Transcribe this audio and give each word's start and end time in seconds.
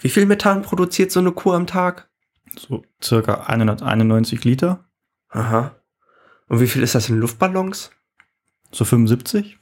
Wie 0.00 0.08
viel 0.08 0.26
Methan 0.26 0.62
produziert 0.62 1.12
so 1.12 1.20
eine 1.20 1.32
Kuh 1.32 1.52
am 1.52 1.66
Tag? 1.66 2.08
So 2.56 2.82
circa 3.02 3.44
191 3.46 4.44
Liter. 4.44 4.84
Aha. 5.28 5.76
Und 6.48 6.60
wie 6.60 6.66
viel 6.66 6.82
ist 6.82 6.94
das 6.94 7.08
in 7.08 7.18
Luftballons? 7.18 7.90
So 8.72 8.84
75. 8.84 9.59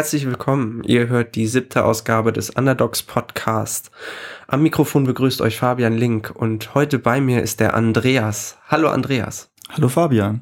Herzlich 0.00 0.24
willkommen. 0.24 0.82
Ihr 0.84 1.08
hört 1.08 1.34
die 1.34 1.46
siebte 1.46 1.84
Ausgabe 1.84 2.32
des 2.32 2.48
Underdogs 2.48 3.02
Podcast. 3.02 3.90
Am 4.46 4.62
Mikrofon 4.62 5.04
begrüßt 5.04 5.42
euch 5.42 5.58
Fabian 5.58 5.94
Link 5.94 6.32
und 6.34 6.74
heute 6.74 6.98
bei 6.98 7.20
mir 7.20 7.42
ist 7.42 7.60
der 7.60 7.74
Andreas. 7.74 8.56
Hallo 8.66 8.88
Andreas. 8.88 9.52
Hallo 9.68 9.90
Fabian. 9.90 10.40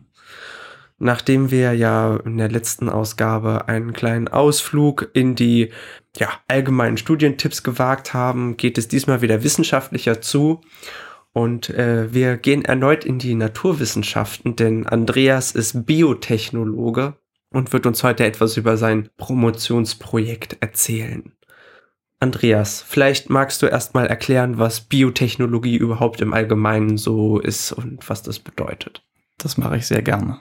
Nachdem 1.00 1.50
wir 1.50 1.72
ja 1.72 2.18
in 2.24 2.38
der 2.38 2.48
letzten 2.48 2.88
Ausgabe 2.88 3.66
einen 3.66 3.92
kleinen 3.94 4.28
Ausflug 4.28 5.10
in 5.12 5.34
die 5.34 5.72
ja, 6.16 6.28
allgemeinen 6.46 6.96
Studientipps 6.96 7.64
gewagt 7.64 8.14
haben, 8.14 8.56
geht 8.56 8.78
es 8.78 8.86
diesmal 8.86 9.22
wieder 9.22 9.42
wissenschaftlicher 9.42 10.20
zu. 10.20 10.60
Und 11.32 11.68
äh, 11.70 12.14
wir 12.14 12.36
gehen 12.36 12.64
erneut 12.64 13.04
in 13.04 13.18
die 13.18 13.34
Naturwissenschaften, 13.34 14.54
denn 14.54 14.86
Andreas 14.86 15.50
ist 15.50 15.84
Biotechnologe 15.84 17.16
und 17.50 17.72
wird 17.72 17.86
uns 17.86 18.02
heute 18.02 18.24
etwas 18.24 18.56
über 18.56 18.76
sein 18.76 19.08
Promotionsprojekt 19.16 20.58
erzählen. 20.60 21.32
Andreas, 22.20 22.82
vielleicht 22.82 23.30
magst 23.30 23.62
du 23.62 23.66
erstmal 23.66 24.06
erklären, 24.06 24.58
was 24.58 24.80
Biotechnologie 24.80 25.76
überhaupt 25.76 26.20
im 26.20 26.34
Allgemeinen 26.34 26.98
so 26.98 27.38
ist 27.38 27.72
und 27.72 28.08
was 28.08 28.22
das 28.22 28.40
bedeutet. 28.40 29.04
Das 29.38 29.56
mache 29.56 29.76
ich 29.76 29.86
sehr 29.86 30.02
gerne. 30.02 30.40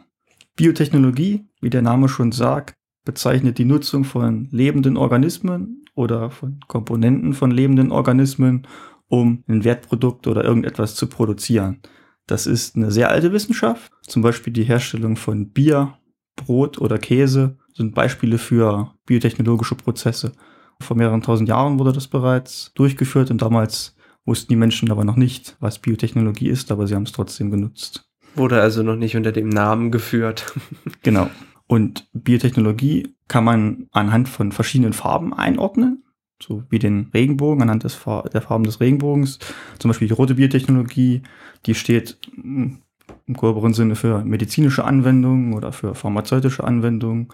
Biotechnologie, 0.56 1.46
wie 1.62 1.70
der 1.70 1.84
Name 1.84 2.10
schon 2.10 2.32
sagt, 2.32 2.74
bezeichnet 3.06 3.60
die 3.60 3.66
Nutzung 3.66 4.04
von 4.04 4.50
lebenden 4.52 4.98
Organismen 4.98 5.86
oder 5.94 6.32
von 6.32 6.60
Komponenten 6.68 7.34
von 7.34 7.52
lebenden 7.52 7.92
Organismen, 7.92 8.68
um 9.08 9.44
ein 9.48 9.64
Wertprodukt 9.64 10.28
oder 10.28 10.44
irgendetwas 10.44 10.96
zu 10.96 11.08
produzieren. 11.08 11.80
Das 12.26 12.48
ist 12.48 12.76
eine 12.76 12.92
sehr 12.92 13.10
alte 13.10 13.32
Wissenschaft, 13.32 13.92
zum 14.02 14.24
Beispiel 14.24 14.52
die 14.52 14.64
Herstellung 14.64 15.16
von 15.16 15.52
Bier 15.52 15.97
Brot 16.38 16.78
oder 16.80 16.98
Käse 16.98 17.58
sind 17.74 17.94
Beispiele 17.94 18.38
für 18.38 18.94
biotechnologische 19.06 19.76
Prozesse. 19.76 20.32
Vor 20.80 20.96
mehreren 20.96 21.22
tausend 21.22 21.50
Jahren 21.50 21.80
wurde 21.80 21.92
das 21.92 22.08
bereits 22.08 22.72
durchgeführt 22.76 23.30
und 23.30 23.42
damals 23.42 23.96
wussten 24.26 24.50
die 24.50 24.58
Menschen 24.58 24.92
aber 24.92 25.04
noch 25.04 25.16
nicht, 25.16 25.58
was 25.60 25.80
Biotechnologie 25.80 26.50
ist, 26.50 26.72
aber 26.72 26.88
sie 26.88 26.96
haben 26.96 27.04
es 27.04 27.12
trotzdem 27.12 27.52
genutzt. 27.52 28.10
Wurde 28.36 28.62
also 28.62 28.84
noch 28.84 28.96
nicht 28.96 29.16
unter 29.16 29.32
dem 29.32 29.50
Namen 29.50 29.92
geführt. 29.92 30.54
genau. 31.02 31.30
Und 31.68 32.08
Biotechnologie 32.14 33.16
kann 33.28 33.44
man 33.44 33.88
anhand 33.92 34.30
von 34.30 34.52
verschiedenen 34.52 34.94
Farben 34.94 35.34
einordnen, 35.34 36.04
so 36.42 36.64
wie 36.70 36.80
den 36.80 37.10
Regenbogen, 37.14 37.62
anhand 37.62 37.84
des, 37.84 38.00
der 38.34 38.42
Farben 38.42 38.64
des 38.64 38.80
Regenbogens. 38.80 39.40
Zum 39.80 39.90
Beispiel 39.90 40.08
die 40.08 40.14
rote 40.14 40.36
Biotechnologie, 40.36 41.24
die 41.66 41.76
steht 41.76 42.20
hm, 42.36 42.80
im 43.26 43.34
gröberen 43.34 43.74
Sinne 43.74 43.96
für 43.96 44.24
medizinische 44.24 44.86
Anwendungen 44.86 45.54
oder 45.54 45.72
für 45.72 45.96
pharmazeutische 45.96 46.64
Anwendungen. 46.64 47.30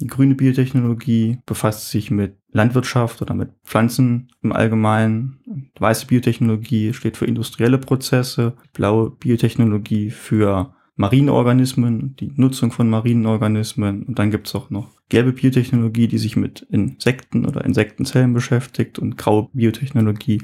Die 0.00 0.06
grüne 0.06 0.36
Biotechnologie 0.36 1.38
befasst 1.44 1.90
sich 1.90 2.10
mit 2.10 2.36
Landwirtschaft 2.52 3.20
oder 3.20 3.34
mit 3.34 3.50
Pflanzen 3.64 4.30
im 4.42 4.52
Allgemeinen. 4.52 5.40
Die 5.46 5.80
weiße 5.80 6.06
Biotechnologie 6.06 6.92
steht 6.92 7.16
für 7.16 7.26
industrielle 7.26 7.78
Prozesse. 7.78 8.54
Blaue 8.72 9.10
Biotechnologie 9.10 10.10
für 10.10 10.74
marine 10.94 11.32
Organismen, 11.32 12.14
die 12.16 12.32
Nutzung 12.36 12.70
von 12.70 12.88
marinen 12.88 13.26
Organismen. 13.26 14.04
Und 14.04 14.18
dann 14.18 14.30
gibt 14.30 14.46
es 14.46 14.54
auch 14.54 14.70
noch 14.70 14.90
gelbe 15.08 15.32
Biotechnologie, 15.32 16.06
die 16.06 16.18
sich 16.18 16.36
mit 16.36 16.62
Insekten 16.70 17.44
oder 17.44 17.64
Insektenzellen 17.64 18.34
beschäftigt. 18.34 19.00
Und 19.00 19.16
graue 19.16 19.48
Biotechnologie, 19.52 20.42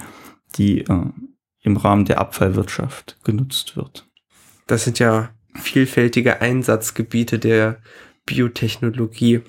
die 0.56 0.80
äh, 0.80 1.06
im 1.60 1.76
Rahmen 1.76 2.06
der 2.06 2.20
Abfallwirtschaft 2.20 3.18
genutzt 3.24 3.76
wird. 3.76 4.08
Das 4.66 4.84
sind 4.84 4.98
ja 4.98 5.30
vielfältige 5.54 6.40
Einsatzgebiete 6.40 7.38
der 7.38 7.78
Biotechnologie. 8.26 9.42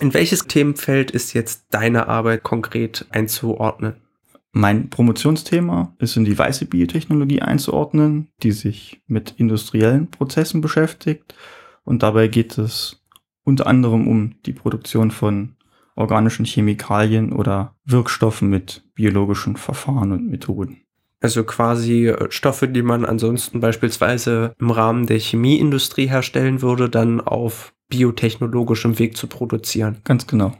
In 0.00 0.14
welches 0.14 0.46
Themenfeld 0.46 1.10
ist 1.10 1.34
jetzt 1.34 1.66
deine 1.70 2.08
Arbeit 2.08 2.42
konkret 2.42 3.06
einzuordnen? 3.10 3.96
Mein 4.52 4.90
Promotionsthema 4.90 5.94
ist 5.98 6.16
in 6.16 6.24
die 6.24 6.36
weiße 6.36 6.66
Biotechnologie 6.66 7.40
einzuordnen, 7.40 8.28
die 8.42 8.50
sich 8.50 9.00
mit 9.06 9.34
industriellen 9.36 10.10
Prozessen 10.10 10.60
beschäftigt. 10.60 11.34
Und 11.84 12.02
dabei 12.02 12.26
geht 12.26 12.58
es 12.58 13.04
unter 13.44 13.68
anderem 13.68 14.08
um 14.08 14.34
die 14.46 14.52
Produktion 14.52 15.12
von 15.12 15.56
organischen 15.94 16.44
Chemikalien 16.44 17.32
oder 17.32 17.76
Wirkstoffen 17.84 18.48
mit 18.48 18.84
biologischen 18.94 19.56
Verfahren 19.56 20.12
und 20.12 20.28
Methoden. 20.28 20.82
Also 21.20 21.44
quasi 21.44 22.08
äh, 22.08 22.30
Stoffe, 22.30 22.68
die 22.68 22.82
man 22.82 23.04
ansonsten 23.04 23.60
beispielsweise 23.60 24.54
im 24.58 24.70
Rahmen 24.70 25.06
der 25.06 25.18
Chemieindustrie 25.18 26.08
herstellen 26.08 26.62
würde, 26.62 26.88
dann 26.88 27.20
auf 27.20 27.74
biotechnologischem 27.88 28.98
Weg 28.98 29.16
zu 29.16 29.26
produzieren. 29.26 29.98
Ganz 30.04 30.26
genau. 30.26 30.54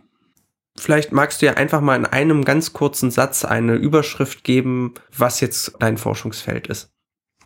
Vielleicht 0.76 1.12
magst 1.12 1.43
du 1.43 1.47
ja 1.47 1.54
einfach 1.54 1.81
mal 1.81 1.97
in 1.97 2.06
einem 2.06 2.44
ganz 2.44 2.72
kurzen 2.72 3.10
Satz 3.10 3.44
eine 3.44 3.75
Überschrift 3.75 4.44
geben, 4.44 4.94
was 5.16 5.41
jetzt 5.41 5.75
dein 5.78 5.97
Forschungsfeld 5.97 6.66
ist. 6.69 6.92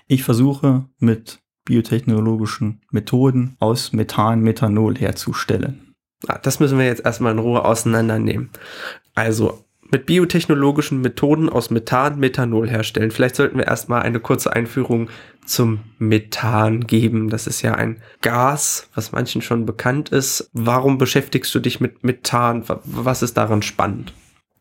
Ich 0.07 0.23
versuche 0.23 0.85
mit 0.99 1.41
biotechnologischen 1.65 2.83
Methoden 2.91 3.57
aus 3.59 3.93
Methan 3.93 4.41
Methanol 4.41 4.97
herzustellen. 4.97 5.95
Ah, 6.27 6.39
das 6.39 6.61
müssen 6.61 6.79
wir 6.79 6.87
jetzt 6.87 7.05
erstmal 7.05 7.33
in 7.33 7.39
Ruhe 7.39 7.65
auseinandernehmen. 7.65 8.51
Also 9.15 9.65
mit 9.95 10.07
biotechnologischen 10.07 11.03
Methoden 11.03 11.49
aus 11.49 11.71
Methan 11.71 12.19
Methanol 12.19 12.69
herstellen. 12.69 13.13
Vielleicht 13.13 13.37
sollten 13.37 13.59
wir 13.59 13.69
erstmal 13.69 14.03
eine 14.03 14.19
kurze 14.19 14.53
Einführung 14.53 15.09
zum 15.47 15.83
Methan 16.01 16.89
geben. 16.89 17.31
Das 17.31 17.47
ist 17.47 17.63
ja 17.63 17.77
ein 17.77 18.03
Gas, 18.21 18.91
was 18.97 19.13
manchen 19.13 19.41
schon 19.41 19.67
bekannt 19.67 20.09
ist. 20.09 20.51
Warum 20.53 20.99
beschäftigst 20.99 21.55
du 21.55 21.61
dich 21.61 21.79
mit 21.79 22.03
Methan? 22.03 22.65
Was 22.83 23.23
ist 23.23 23.37
daran 23.37 23.63
spannend? 23.63 24.13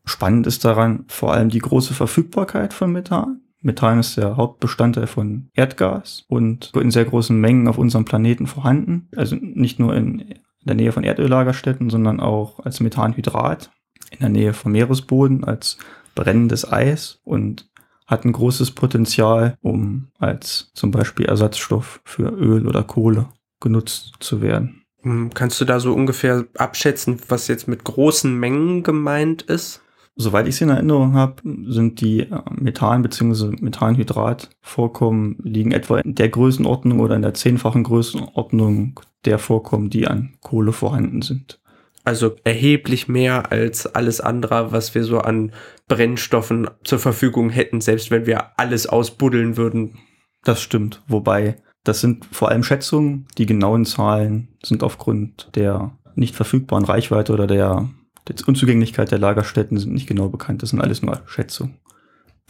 Spannend 0.04 0.46
ist 0.46 0.64
daran 0.64 1.04
vor 1.08 1.32
allem 1.34 1.48
die 1.48 1.58
große 1.58 1.94
Verfügbarkeit 1.94 2.72
von 2.72 2.92
Methan. 2.92 3.40
Methan 3.60 3.98
ist 3.98 4.16
der 4.16 4.36
Hauptbestandteil 4.36 5.08
von 5.08 5.48
Erdgas 5.52 6.26
und 6.28 6.70
in 6.76 6.92
sehr 6.92 7.06
großen 7.06 7.36
Mengen 7.36 7.66
auf 7.66 7.78
unserem 7.78 8.04
Planeten 8.04 8.46
vorhanden. 8.46 9.08
Also 9.16 9.34
nicht 9.34 9.80
nur 9.80 9.96
in 9.96 10.36
der 10.62 10.76
Nähe 10.76 10.92
von 10.92 11.02
Erdöllagerstätten, 11.02 11.90
sondern 11.90 12.20
auch 12.20 12.60
als 12.60 12.78
Methanhydrat 12.78 13.72
in 14.10 14.20
der 14.20 14.28
Nähe 14.28 14.52
vom 14.52 14.72
Meeresboden 14.72 15.44
als 15.44 15.78
brennendes 16.14 16.70
Eis 16.70 17.20
und 17.24 17.68
hat 18.06 18.24
ein 18.24 18.32
großes 18.32 18.72
Potenzial, 18.72 19.56
um 19.62 20.08
als 20.18 20.70
zum 20.74 20.90
Beispiel 20.90 21.26
Ersatzstoff 21.26 22.00
für 22.04 22.28
Öl 22.28 22.66
oder 22.66 22.82
Kohle 22.82 23.28
genutzt 23.60 24.14
zu 24.20 24.42
werden. 24.42 24.82
Hm, 25.02 25.30
kannst 25.32 25.60
du 25.60 25.64
da 25.64 25.80
so 25.80 25.94
ungefähr 25.94 26.44
abschätzen, 26.56 27.18
was 27.28 27.48
jetzt 27.48 27.68
mit 27.68 27.84
großen 27.84 28.38
Mengen 28.38 28.82
gemeint 28.82 29.42
ist? 29.42 29.80
Soweit 30.16 30.46
ich 30.46 30.54
es 30.54 30.60
in 30.60 30.68
Erinnerung 30.68 31.14
habe, 31.14 31.42
sind 31.66 32.00
die 32.00 32.20
äh, 32.20 32.40
Methan- 32.50 33.02
bzw. 33.02 33.56
Methanhydrat-Vorkommen 33.60 35.36
liegen 35.42 35.72
etwa 35.72 35.98
in 35.98 36.14
der 36.14 36.28
Größenordnung 36.28 37.00
oder 37.00 37.16
in 37.16 37.22
der 37.22 37.34
zehnfachen 37.34 37.82
Größenordnung 37.82 39.00
der 39.24 39.38
Vorkommen, 39.38 39.90
die 39.90 40.06
an 40.06 40.34
Kohle 40.40 40.72
vorhanden 40.72 41.22
sind. 41.22 41.58
Also 42.04 42.36
erheblich 42.44 43.08
mehr 43.08 43.50
als 43.50 43.86
alles 43.86 44.20
andere, 44.20 44.72
was 44.72 44.94
wir 44.94 45.04
so 45.04 45.20
an 45.20 45.52
Brennstoffen 45.88 46.68
zur 46.84 46.98
Verfügung 46.98 47.48
hätten, 47.48 47.80
selbst 47.80 48.10
wenn 48.10 48.26
wir 48.26 48.58
alles 48.58 48.86
ausbuddeln 48.86 49.56
würden. 49.56 49.98
Das 50.44 50.60
stimmt. 50.60 51.02
Wobei, 51.08 51.56
das 51.82 52.00
sind 52.00 52.26
vor 52.30 52.50
allem 52.50 52.62
Schätzungen. 52.62 53.26
Die 53.38 53.46
genauen 53.46 53.86
Zahlen 53.86 54.48
sind 54.62 54.82
aufgrund 54.82 55.50
der 55.54 55.96
nicht 56.14 56.36
verfügbaren 56.36 56.84
Reichweite 56.84 57.32
oder 57.32 57.46
der, 57.46 57.88
der 58.28 58.36
Unzugänglichkeit 58.46 59.10
der 59.10 59.18
Lagerstätten 59.18 59.78
sind 59.78 59.94
nicht 59.94 60.06
genau 60.06 60.28
bekannt. 60.28 60.62
Das 60.62 60.70
sind 60.70 60.82
alles 60.82 61.00
nur 61.00 61.22
Schätzungen. 61.26 61.78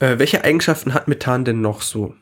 Äh, 0.00 0.18
welche 0.18 0.42
Eigenschaften 0.42 0.94
hat 0.94 1.06
Methan 1.06 1.44
denn 1.44 1.60
noch 1.60 1.80
so? 1.80 2.14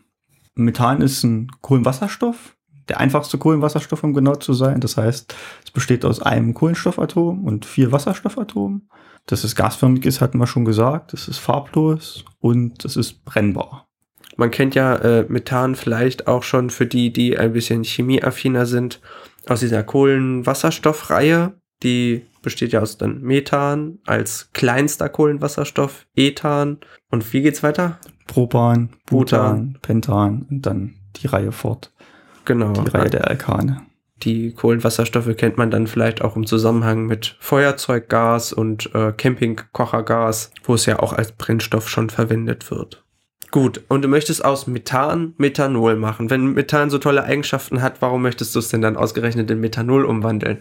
Methan 0.54 1.00
ist 1.00 1.24
ein 1.24 1.50
Kohlenwasserstoff 1.62 2.56
der 2.88 3.00
einfachste 3.00 3.38
Kohlenwasserstoff, 3.38 4.02
um 4.02 4.14
genau 4.14 4.34
zu 4.34 4.52
sein. 4.52 4.80
Das 4.80 4.96
heißt, 4.96 5.34
es 5.64 5.70
besteht 5.70 6.04
aus 6.04 6.20
einem 6.20 6.54
Kohlenstoffatom 6.54 7.44
und 7.44 7.64
vier 7.64 7.92
Wasserstoffatomen. 7.92 8.88
Dass 9.26 9.44
es 9.44 9.54
gasförmig 9.54 10.04
ist, 10.04 10.20
hatten 10.20 10.38
wir 10.38 10.46
schon 10.46 10.64
gesagt. 10.64 11.14
Es 11.14 11.28
ist 11.28 11.38
farblos 11.38 12.24
und 12.40 12.84
es 12.84 12.96
ist 12.96 13.24
brennbar. 13.24 13.86
Man 14.36 14.50
kennt 14.50 14.74
ja 14.74 14.96
äh, 14.96 15.26
Methan 15.28 15.74
vielleicht 15.74 16.26
auch 16.26 16.42
schon 16.42 16.70
für 16.70 16.86
die, 16.86 17.12
die 17.12 17.38
ein 17.38 17.52
bisschen 17.52 17.84
chemieaffiner 17.84 18.66
sind, 18.66 19.00
aus 19.46 19.60
dieser 19.60 19.82
Kohlenwasserstoffreihe. 19.82 21.52
Die 21.82 22.26
besteht 22.42 22.72
ja 22.72 22.80
aus 22.80 22.98
dann 22.98 23.20
Methan 23.20 23.98
als 24.06 24.50
kleinster 24.52 25.08
Kohlenwasserstoff, 25.08 26.06
Ethan 26.14 26.78
und 27.10 27.32
wie 27.32 27.42
geht's 27.42 27.62
weiter? 27.62 27.98
Propan, 28.26 28.90
Butan, 29.06 29.78
Pentan 29.82 30.46
und 30.50 30.66
dann 30.66 30.94
die 31.16 31.26
Reihe 31.26 31.52
fort. 31.52 31.91
Genau. 32.44 32.72
Die 32.72 32.90
Reihe 32.90 33.10
der 33.10 33.28
Alkane. 33.28 33.82
Die 34.22 34.52
Kohlenwasserstoffe 34.52 35.36
kennt 35.36 35.58
man 35.58 35.70
dann 35.70 35.86
vielleicht 35.86 36.22
auch 36.22 36.36
im 36.36 36.46
Zusammenhang 36.46 37.06
mit 37.06 37.36
Feuerzeuggas 37.40 38.52
und 38.52 38.94
äh, 38.94 39.12
Campingkochergas, 39.12 40.52
wo 40.64 40.74
es 40.74 40.86
ja 40.86 41.00
auch 41.00 41.12
als 41.12 41.32
Brennstoff 41.32 41.88
schon 41.88 42.08
verwendet 42.08 42.70
wird. 42.70 43.04
Gut, 43.50 43.82
und 43.88 44.02
du 44.02 44.08
möchtest 44.08 44.44
aus 44.44 44.66
Methan 44.66 45.34
Methanol 45.36 45.96
machen. 45.96 46.30
Wenn 46.30 46.54
Methan 46.54 46.88
so 46.88 46.98
tolle 46.98 47.24
Eigenschaften 47.24 47.82
hat, 47.82 48.00
warum 48.00 48.22
möchtest 48.22 48.54
du 48.54 48.60
es 48.60 48.68
denn 48.68 48.80
dann 48.80 48.96
ausgerechnet 48.96 49.50
in 49.50 49.60
Methanol 49.60 50.04
umwandeln? 50.04 50.60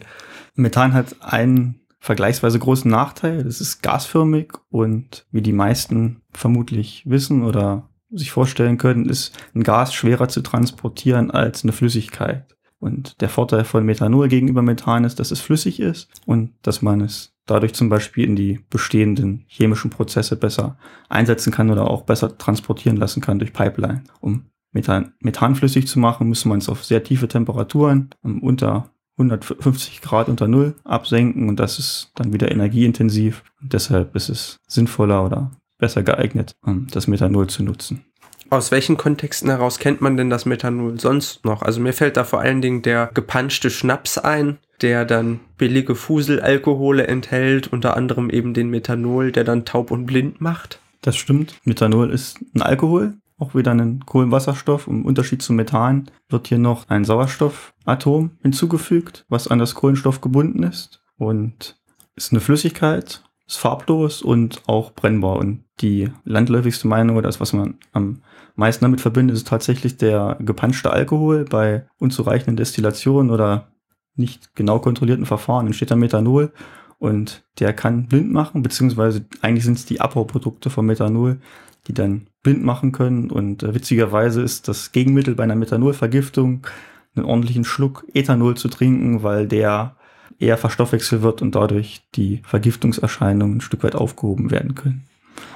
Methan 0.56 0.94
hat 0.94 1.16
einen 1.22 1.80
vergleichsweise 2.00 2.60
großen 2.60 2.89
Nachteil. 2.92 3.45
Es 3.48 3.62
ist 3.62 3.81
gasförmig 3.81 4.54
und 4.69 5.25
wie 5.31 5.42
die 5.42 5.54
meisten 5.54 6.22
vermutlich 6.31 7.04
wissen 7.06 7.44
oder 7.44 7.88
sich 8.11 8.31
vorstellen 8.31 8.77
können, 8.77 9.07
ist 9.07 9.37
ein 9.55 9.63
Gas 9.63 9.93
schwerer 9.93 10.27
zu 10.27 10.41
transportieren 10.41 11.31
als 11.31 11.63
eine 11.63 11.71
Flüssigkeit. 11.71 12.45
Und 12.79 13.21
der 13.21 13.29
Vorteil 13.29 13.63
von 13.63 13.85
Methanol 13.85 14.27
gegenüber 14.27 14.63
Methan 14.63 15.03
ist, 15.03 15.19
dass 15.19 15.31
es 15.31 15.39
flüssig 15.39 15.79
ist 15.79 16.09
und 16.25 16.53
dass 16.63 16.81
man 16.81 17.01
es 17.01 17.33
dadurch 17.45 17.73
zum 17.73 17.89
Beispiel 17.89 18.25
in 18.25 18.35
die 18.35 18.59
bestehenden 18.69 19.45
chemischen 19.47 19.91
Prozesse 19.91 20.35
besser 20.35 20.77
einsetzen 21.07 21.51
kann 21.51 21.69
oder 21.69 21.89
auch 21.89 22.03
besser 22.03 22.37
transportieren 22.37 22.97
lassen 22.97 23.21
kann 23.21 23.37
durch 23.39 23.53
Pipeline. 23.53 24.03
Um 24.19 24.45
Methan, 24.71 25.13
Methan 25.19 25.55
flüssig 25.55 25.87
zu 25.87 25.99
machen, 25.99 26.27
muss 26.27 26.45
man 26.45 26.57
es 26.57 26.69
auf 26.69 26.83
sehr 26.83 27.03
tiefe 27.03 27.27
Temperaturen 27.27 28.09
unter 28.23 28.89
150 29.17 30.01
Grad 30.01 30.29
unter 30.29 30.47
Null 30.47 30.75
absenken 30.83 31.49
und 31.49 31.59
das 31.59 31.77
ist 31.77 32.11
dann 32.15 32.33
wieder 32.33 32.51
energieintensiv. 32.51 33.43
Und 33.61 33.73
deshalb 33.73 34.15
ist 34.15 34.29
es 34.29 34.59
sinnvoller 34.67 35.23
oder 35.23 35.51
besser 35.81 36.04
geeignet, 36.04 36.54
das 36.92 37.07
Methanol 37.07 37.48
zu 37.48 37.63
nutzen. 37.63 38.06
Aus 38.50 38.72
welchen 38.72 38.98
Kontexten 38.98 39.50
heraus 39.50 39.80
kennt 39.80 40.01
man 40.01 40.18
denn 40.18 40.30
das 40.30 40.45
Methanol 40.45 41.00
sonst 41.00 41.45
noch? 41.45 41.62
Also 41.62 41.80
mir 41.80 41.94
fällt 41.94 42.18
da 42.18 42.25
vor 42.25 42.42
allen 42.42 42.62
Dingen 42.62 42.81
der 42.81 43.10
gepanschte 43.13 43.69
Schnaps 43.69 44.18
ein, 44.18 44.57
der 44.81 45.06
dann 45.06 45.39
billige 45.57 45.95
Fuselalkohole 45.95 47.07
enthält, 47.07 47.68
unter 47.72 47.95
anderem 47.95 48.30
eben 48.30 48.54
den 48.54 48.69
Methanol, 48.69 49.31
der 49.31 49.45
dann 49.45 49.63
taub 49.63 49.89
und 49.89 50.06
blind 50.06 50.42
macht. 50.42 50.80
Das 51.01 51.16
stimmt. 51.16 51.60
Methanol 51.63 52.12
ist 52.12 52.39
ein 52.54 52.62
Alkohol, 52.62 53.13
auch 53.38 53.56
wieder 53.56 53.72
ein 53.72 54.06
Kohlenwasserstoff. 54.06 54.88
Im 54.88 55.06
Unterschied 55.06 55.42
zu 55.42 55.54
Methan 55.54 56.12
wird 56.28 56.48
hier 56.48 56.60
noch 56.60 56.89
ein 56.89 57.06
Sauerstoffatom 57.06 58.31
hinzugefügt, 58.42 59.25
was 59.30 59.48
an 59.48 59.60
das 59.60 59.75
Kohlenstoff 59.75 60.19
gebunden 60.19 60.63
ist 60.63 61.01
und 61.18 61.78
ist 62.16 62.33
eine 62.33 62.42
Flüssigkeit, 62.42 63.24
ist 63.48 63.57
farblos 63.57 64.22
und 64.22 64.62
auch 64.68 64.92
brennbar. 64.92 65.38
Und 65.38 65.63
die 65.81 66.10
landläufigste 66.24 66.88
Meinung 66.88 67.18
oder 67.18 67.28
das, 67.28 67.39
was 67.39 67.54
man 67.54 67.75
am 67.92 68.22
meisten 68.56 68.86
damit 68.86 69.01
verbindet, 69.01 69.36
ist 69.36 69.48
tatsächlich 69.48 69.98
der 69.98 70.38
gepanschte 70.39 70.92
Alkohol. 70.92 71.45
Bei 71.45 71.86
unzureichenden 71.98 72.57
Destillationen 72.57 73.31
oder 73.31 73.72
nicht 74.16 74.56
genau 74.56 74.80
kontrollierten 74.80 75.25
Verfahren 75.25 75.68
entsteht 75.68 75.92
dann 75.92 76.00
Methanol 76.00 76.51
und 77.00 77.44
der 77.60 77.74
kann 77.74 78.07
blind 78.07 78.31
machen, 78.31 78.62
beziehungsweise 78.62 79.25
eigentlich 79.42 79.66
sind 79.66 79.78
es 79.78 79.86
die 79.86 80.01
Abbauprodukte 80.01 80.69
von 80.69 80.86
Methanol, 80.86 81.39
die 81.88 81.94
dann 81.94 82.28
blind 82.44 82.63
machen 82.63 82.92
können. 82.92 83.31
Und 83.31 83.63
äh, 83.63 83.74
witzigerweise 83.74 84.42
ist 84.42 84.68
das 84.68 84.92
Gegenmittel 84.92 85.36
bei 85.36 85.44
einer 85.44 85.56
Methanolvergiftung 85.56 86.68
einen 87.16 87.25
ordentlichen 87.25 87.66
Schluck 87.66 88.06
Ethanol 88.13 88.56
zu 88.56 88.68
trinken, 88.68 89.24
weil 89.24 89.48
der 89.48 89.95
eher 90.39 90.57
verstoffwechselt 90.57 91.22
wird 91.22 91.42
und 91.42 91.56
dadurch 91.56 92.01
die 92.16 92.42
Vergiftungserscheinungen 92.44 93.57
ein 93.57 93.62
Stück 93.62 93.83
weit 93.83 93.95
aufgehoben 93.95 94.51
werden 94.51 94.75
können. 94.75 95.07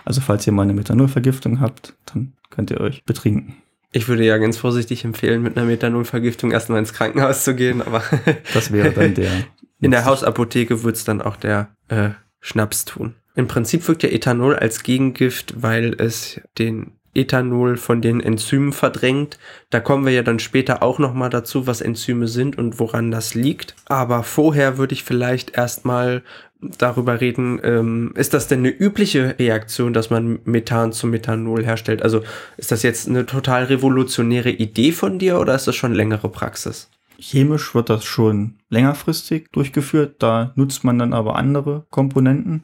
Also 0.03 0.21
falls 0.21 0.45
ihr 0.45 0.53
mal 0.53 0.63
eine 0.63 0.73
Methanolvergiftung 0.73 1.59
habt, 1.59 1.95
dann 2.05 2.33
könnt 2.49 2.71
ihr 2.71 2.79
euch 2.79 3.03
betrinken. 3.05 3.55
Ich 3.91 4.07
würde 4.07 4.25
ja 4.25 4.37
ganz 4.37 4.57
vorsichtig 4.57 5.05
empfehlen, 5.05 5.41
mit 5.41 5.57
einer 5.57 5.65
Methanolvergiftung 5.65 6.51
erstmal 6.51 6.79
ins 6.79 6.93
Krankenhaus 6.93 7.43
zu 7.43 7.55
gehen, 7.55 7.81
aber 7.81 8.03
das 8.53 8.71
wäre 8.71 8.91
dann 8.91 9.13
der. 9.13 9.31
In 9.81 9.91
der 9.91 10.05
Hausapotheke 10.05 10.83
wird 10.83 10.95
es 10.95 11.03
dann 11.03 11.21
auch 11.21 11.35
der 11.35 11.69
äh, 11.89 12.09
Schnaps 12.39 12.85
tun. 12.85 13.15
Im 13.35 13.47
Prinzip 13.47 13.87
wirkt 13.87 14.03
ja 14.03 14.09
Ethanol 14.09 14.55
als 14.55 14.83
Gegengift, 14.83 15.61
weil 15.61 15.93
es 15.97 16.41
den 16.57 16.93
Ethanol 17.13 17.77
von 17.77 18.01
den 18.01 18.19
Enzymen 18.19 18.73
verdrängt. 18.73 19.39
Da 19.69 19.79
kommen 19.79 20.05
wir 20.05 20.13
ja 20.13 20.21
dann 20.21 20.39
später 20.39 20.83
auch 20.83 20.99
nochmal 20.99 21.29
dazu, 21.29 21.65
was 21.65 21.81
Enzyme 21.81 22.27
sind 22.27 22.57
und 22.57 22.79
woran 22.79 23.09
das 23.11 23.33
liegt. 23.33 23.75
Aber 23.85 24.23
vorher 24.23 24.77
würde 24.77 24.93
ich 24.93 25.03
vielleicht 25.03 25.57
erstmal 25.57 26.23
darüber 26.61 27.21
reden, 27.21 27.59
ähm, 27.63 28.13
ist 28.15 28.33
das 28.33 28.47
denn 28.47 28.59
eine 28.59 28.69
übliche 28.69 29.37
Reaktion, 29.37 29.93
dass 29.93 30.09
man 30.09 30.39
Methan 30.45 30.93
zu 30.93 31.07
Methanol 31.07 31.63
herstellt? 31.63 32.01
Also 32.01 32.21
ist 32.57 32.71
das 32.71 32.83
jetzt 32.83 33.07
eine 33.07 33.25
total 33.25 33.65
revolutionäre 33.65 34.51
Idee 34.51 34.91
von 34.91 35.19
dir 35.19 35.39
oder 35.39 35.55
ist 35.55 35.67
das 35.67 35.75
schon 35.75 35.93
längere 35.93 36.29
Praxis? 36.29 36.89
Chemisch 37.17 37.73
wird 37.75 37.89
das 37.89 38.03
schon 38.03 38.55
längerfristig 38.69 39.51
durchgeführt. 39.51 40.15
Da 40.19 40.51
nutzt 40.55 40.83
man 40.83 40.99
dann 40.99 41.13
aber 41.13 41.35
andere 41.35 41.85
Komponenten. 41.89 42.63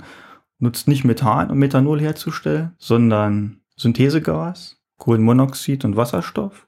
Nutzt 0.60 0.88
nicht 0.88 1.04
Methan, 1.04 1.50
um 1.50 1.58
Methanol 1.58 2.02
herzustellen, 2.02 2.74
sondern 2.78 3.62
Synthesegas, 3.76 4.78
Kohlenmonoxid 4.98 5.86
und 5.86 5.96
Wasserstoff, 5.96 6.68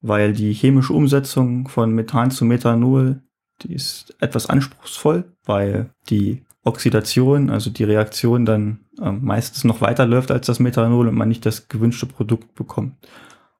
weil 0.00 0.32
die 0.32 0.52
chemische 0.52 0.92
Umsetzung 0.92 1.68
von 1.68 1.92
Methan 1.92 2.30
zu 2.30 2.44
Methanol, 2.44 3.22
die 3.62 3.72
ist 3.72 4.14
etwas 4.20 4.46
anspruchsvoll, 4.50 5.24
weil 5.44 5.90
die 6.10 6.44
Oxidation, 6.64 7.50
also 7.50 7.70
die 7.70 7.84
Reaktion 7.84 8.44
dann 8.44 8.80
äh, 9.00 9.10
meistens 9.10 9.64
noch 9.64 9.80
weiter 9.80 10.06
läuft 10.06 10.30
als 10.30 10.46
das 10.46 10.60
Methanol 10.60 11.08
und 11.08 11.14
man 11.14 11.28
nicht 11.28 11.44
das 11.44 11.68
gewünschte 11.68 12.06
Produkt 12.06 12.54
bekommt. 12.54 12.94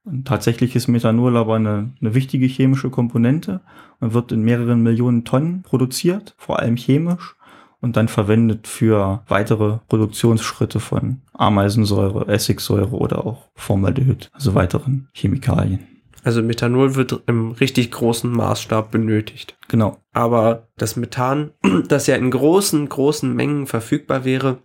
Und 0.05 0.27
tatsächlich 0.27 0.75
ist 0.75 0.89
Methanol 0.89 1.37
aber 1.37 1.57
eine, 1.57 1.93
eine 2.01 2.15
wichtige 2.15 2.47
chemische 2.47 2.91
Komponente 2.91 3.61
und 4.01 4.15
wird 4.15 4.33
in 4.33 4.43
mehreren 4.43 4.83
Millionen 4.83 5.25
Tonnen 5.25 5.63
produziert, 5.63 6.35
vor 6.39 6.59
allem 6.59 6.77
chemisch 6.77 7.37
und 7.81 7.97
dann 7.97 8.09
verwendet 8.09 8.67
für 8.67 9.23
weitere 9.29 9.79
Produktionsschritte 9.89 10.81
von 10.81 11.23
Ameisensäure, 11.33 12.29
Essigsäure 12.29 12.97
oder 12.97 13.27
auch 13.27 13.49
Formaldehyd, 13.55 14.31
also 14.33 14.55
weiteren 14.55 15.09
Chemikalien. 15.13 15.92
Also 16.23 16.43
Methanol 16.43 16.95
wird 16.95 17.23
im 17.27 17.53
richtig 17.53 17.91
großen 17.91 18.31
Maßstab 18.31 18.91
benötigt. 18.91 19.57
Genau. 19.69 19.99
Aber 20.13 20.69
das 20.77 20.97
Methan, 20.97 21.51
das 21.89 22.07
ja 22.07 22.17
in 22.17 22.31
großen, 22.31 22.89
großen 22.89 23.35
Mengen 23.35 23.67
verfügbar 23.67 24.25
wäre, 24.25 24.59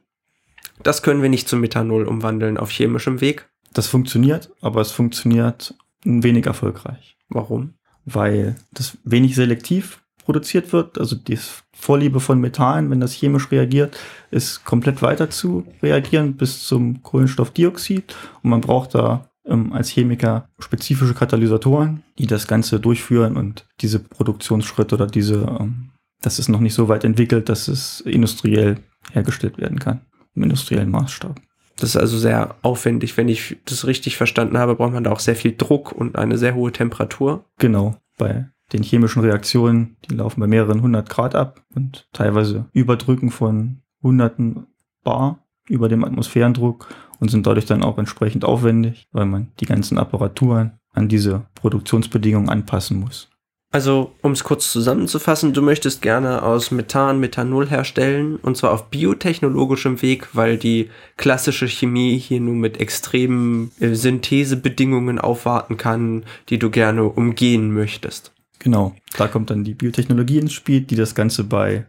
das 0.84 1.02
können 1.02 1.22
wir 1.22 1.30
nicht 1.30 1.48
zu 1.48 1.58
Methanol 1.58 2.08
umwandeln 2.08 2.58
auf 2.58 2.70
chemischem 2.70 3.22
Weg. 3.22 3.50
Das 3.74 3.88
funktioniert, 3.88 4.52
aber 4.62 4.82
es 4.82 4.92
funktioniert 4.92 5.74
wenig 6.04 6.46
erfolgreich. 6.46 7.18
Warum? 7.30 7.74
Weil 8.06 8.56
das 8.72 8.98
wenig 9.04 9.36
selektiv 9.36 10.02
produziert 10.24 10.74
wird. 10.74 10.98
Also 11.00 11.16
die 11.16 11.40
Vorliebe 11.72 12.20
von 12.20 12.40
Methan, 12.40 12.90
wenn 12.90 13.00
das 13.00 13.14
chemisch 13.14 13.52
reagiert, 13.52 13.98
ist 14.30 14.66
komplett 14.66 15.02
weiter 15.02 15.30
zu 15.30 15.66
reagieren 15.82 16.36
bis 16.36 16.64
zum 16.64 17.02
Kohlenstoffdioxid. 17.02 18.16
Und 18.44 18.50
man 18.50 18.62
braucht 18.62 18.94
da 18.94 19.27
ähm, 19.48 19.74
als 19.74 19.90
Chemiker 19.90 20.50
spezifische 20.60 21.14
Katalysatoren, 21.14 22.04
die 22.18 22.28
das 22.28 22.48
Ganze 22.48 22.80
durchführen 22.80 23.38
und 23.38 23.66
diese 23.82 24.00
Produktionsschritte 24.00 24.96
oder 24.96 25.08
diese, 25.08 25.58
ähm, 25.60 25.90
das 26.22 26.40
ist 26.40 26.50
noch 26.50 26.60
nicht 26.60 26.74
so 26.74 26.88
weit 26.88 27.04
entwickelt, 27.04 27.50
dass 27.50 27.68
es 27.68 28.02
industriell 28.02 28.78
hergestellt 29.12 29.58
werden 29.58 29.80
kann, 29.80 30.02
im 30.36 30.44
industriellen 30.44 30.92
Maßstab. 30.92 31.40
Das 31.80 31.90
ist 31.90 31.98
also 31.98 32.18
sehr 32.18 32.56
aufwendig. 32.64 33.18
Wenn 33.18 33.30
ich 33.30 33.58
das 33.66 33.86
richtig 33.86 34.18
verstanden 34.18 34.58
habe, 34.58 34.76
braucht 34.76 34.94
man 34.94 35.04
da 35.04 35.12
auch 35.12 35.20
sehr 35.20 35.36
viel 35.36 35.56
Druck 35.56 35.92
und 35.92 36.18
eine 36.18 36.38
sehr 36.38 36.56
hohe 36.56 36.72
Temperatur. 36.72 37.46
Genau. 37.60 37.98
Bei 38.18 38.50
den 38.74 38.84
chemischen 38.84 39.22
Reaktionen, 39.22 39.96
die 40.10 40.16
laufen 40.16 40.40
bei 40.40 40.48
mehreren 40.48 40.82
hundert 40.82 41.10
Grad 41.10 41.36
ab 41.36 41.64
und 41.76 42.08
teilweise 42.14 42.66
Überdrücken 42.74 43.30
von 43.30 43.82
hunderten 44.02 44.66
Bar 45.04 45.46
über 45.70 45.88
dem 45.88 46.04
Atmosphärendruck 46.04 46.90
und 47.20 47.30
sind 47.30 47.48
dadurch 47.48 47.66
dann 47.66 47.84
auch 47.84 47.98
entsprechend 47.98 48.46
aufwendig, 48.46 49.08
weil 49.12 49.26
man 49.26 49.48
die 49.60 49.66
ganzen 49.66 49.98
Apparaturen 49.98 50.74
an 50.94 51.08
diese 51.08 51.46
Produktionsbedingungen 51.56 52.50
anpassen 52.50 53.00
muss. 53.00 53.30
Also, 53.70 54.14
um 54.22 54.32
es 54.32 54.46
kurz 54.46 54.72
zusammenzufassen, 54.72 55.52
du 55.52 55.62
möchtest 55.62 56.02
gerne 56.02 56.42
aus 56.42 56.72
Methan 56.72 57.20
Methanol 57.20 57.70
herstellen 57.70 58.38
und 58.38 58.56
zwar 58.56 58.72
auf 58.72 58.90
biotechnologischem 58.90 60.02
Weg, 60.02 60.30
weil 60.34 60.58
die 60.58 60.90
klassische 61.18 61.68
Chemie 61.68 62.18
hier 62.18 62.40
nur 62.40 62.56
mit 62.56 62.80
extremen 62.80 63.72
äh, 63.80 63.94
Synthesebedingungen 63.94 65.20
aufwarten 65.20 65.76
kann, 65.76 66.24
die 66.48 66.60
du 66.60 66.70
gerne 66.70 67.04
umgehen 67.04 67.74
möchtest. 67.74 68.32
Genau, 68.60 68.96
da 69.18 69.28
kommt 69.28 69.50
dann 69.50 69.66
die 69.66 69.76
Biotechnologie 69.76 70.40
ins 70.40 70.54
Spiel, 70.54 70.82
die 70.82 70.96
das 70.96 71.14
Ganze 71.14 71.44
bei 71.44 71.86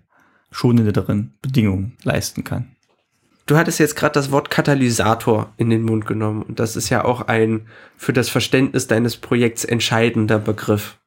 schonenderen 0.50 1.34
Bedingungen 1.42 1.96
leisten 2.02 2.42
kann. 2.42 2.76
Du 3.48 3.56
hattest 3.56 3.80
jetzt 3.80 3.96
gerade 3.96 4.12
das 4.12 4.30
Wort 4.30 4.50
Katalysator 4.50 5.54
in 5.56 5.70
den 5.70 5.82
Mund 5.82 6.04
genommen 6.04 6.42
und 6.42 6.60
das 6.60 6.76
ist 6.76 6.90
ja 6.90 7.06
auch 7.06 7.22
ein 7.22 7.62
für 7.96 8.12
das 8.12 8.28
Verständnis 8.28 8.88
deines 8.88 9.16
Projekts 9.16 9.64
entscheidender 9.64 10.38
Begriff. 10.38 10.98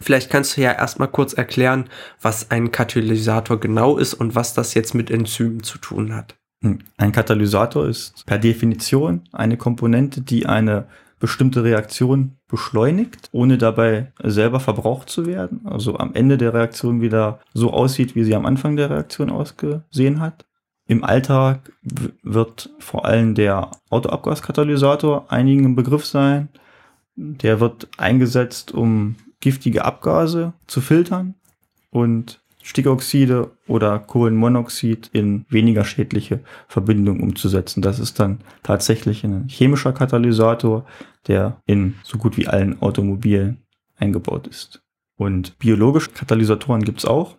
Vielleicht 0.00 0.30
kannst 0.30 0.56
du 0.56 0.60
ja 0.60 0.70
erstmal 0.70 1.08
kurz 1.08 1.32
erklären, 1.32 1.86
was 2.22 2.52
ein 2.52 2.70
Katalysator 2.70 3.58
genau 3.58 3.98
ist 3.98 4.14
und 4.14 4.36
was 4.36 4.54
das 4.54 4.74
jetzt 4.74 4.94
mit 4.94 5.10
Enzymen 5.10 5.64
zu 5.64 5.78
tun 5.78 6.14
hat. 6.14 6.36
Hm. 6.62 6.78
Ein 6.96 7.10
Katalysator 7.10 7.88
ist 7.88 8.24
per 8.24 8.38
Definition 8.38 9.22
eine 9.32 9.56
Komponente, 9.56 10.20
die 10.20 10.46
eine 10.46 10.86
bestimmte 11.18 11.64
Reaktion 11.64 12.36
beschleunigt, 12.46 13.30
ohne 13.32 13.58
dabei 13.58 14.12
selber 14.22 14.60
verbraucht 14.60 15.10
zu 15.10 15.26
werden. 15.26 15.62
Also 15.64 15.96
am 15.98 16.14
Ende 16.14 16.38
der 16.38 16.54
Reaktion 16.54 17.00
wieder 17.00 17.40
so 17.52 17.72
aussieht, 17.72 18.14
wie 18.14 18.22
sie 18.22 18.36
am 18.36 18.46
Anfang 18.46 18.76
der 18.76 18.90
Reaktion 18.90 19.30
ausgesehen 19.30 20.20
hat. 20.20 20.44
Im 20.86 21.02
Alltag 21.02 21.72
wird 22.22 22.70
vor 22.78 23.06
allem 23.06 23.34
der 23.34 23.70
Autoabgaskatalysator 23.90 25.32
einigen 25.32 25.64
im 25.64 25.76
Begriff 25.76 26.04
sein. 26.04 26.48
Der 27.16 27.60
wird 27.60 27.88
eingesetzt, 27.96 28.72
um 28.72 29.16
giftige 29.40 29.84
Abgase 29.84 30.52
zu 30.66 30.80
filtern 30.80 31.34
und 31.90 32.40
Stickoxide 32.62 33.50
oder 33.68 33.98
Kohlenmonoxid 33.98 35.10
in 35.12 35.44
weniger 35.50 35.84
schädliche 35.84 36.40
Verbindungen 36.66 37.22
umzusetzen. 37.22 37.82
Das 37.82 37.98
ist 37.98 38.18
dann 38.18 38.40
tatsächlich 38.62 39.22
ein 39.22 39.48
chemischer 39.48 39.92
Katalysator, 39.92 40.86
der 41.26 41.60
in 41.66 41.96
so 42.02 42.16
gut 42.16 42.38
wie 42.38 42.48
allen 42.48 42.80
Automobilen 42.80 43.58
eingebaut 43.96 44.46
ist. 44.46 44.82
Und 45.16 45.58
biologische 45.58 46.10
Katalysatoren 46.10 46.82
gibt 46.82 47.00
es 47.00 47.04
auch. 47.04 47.36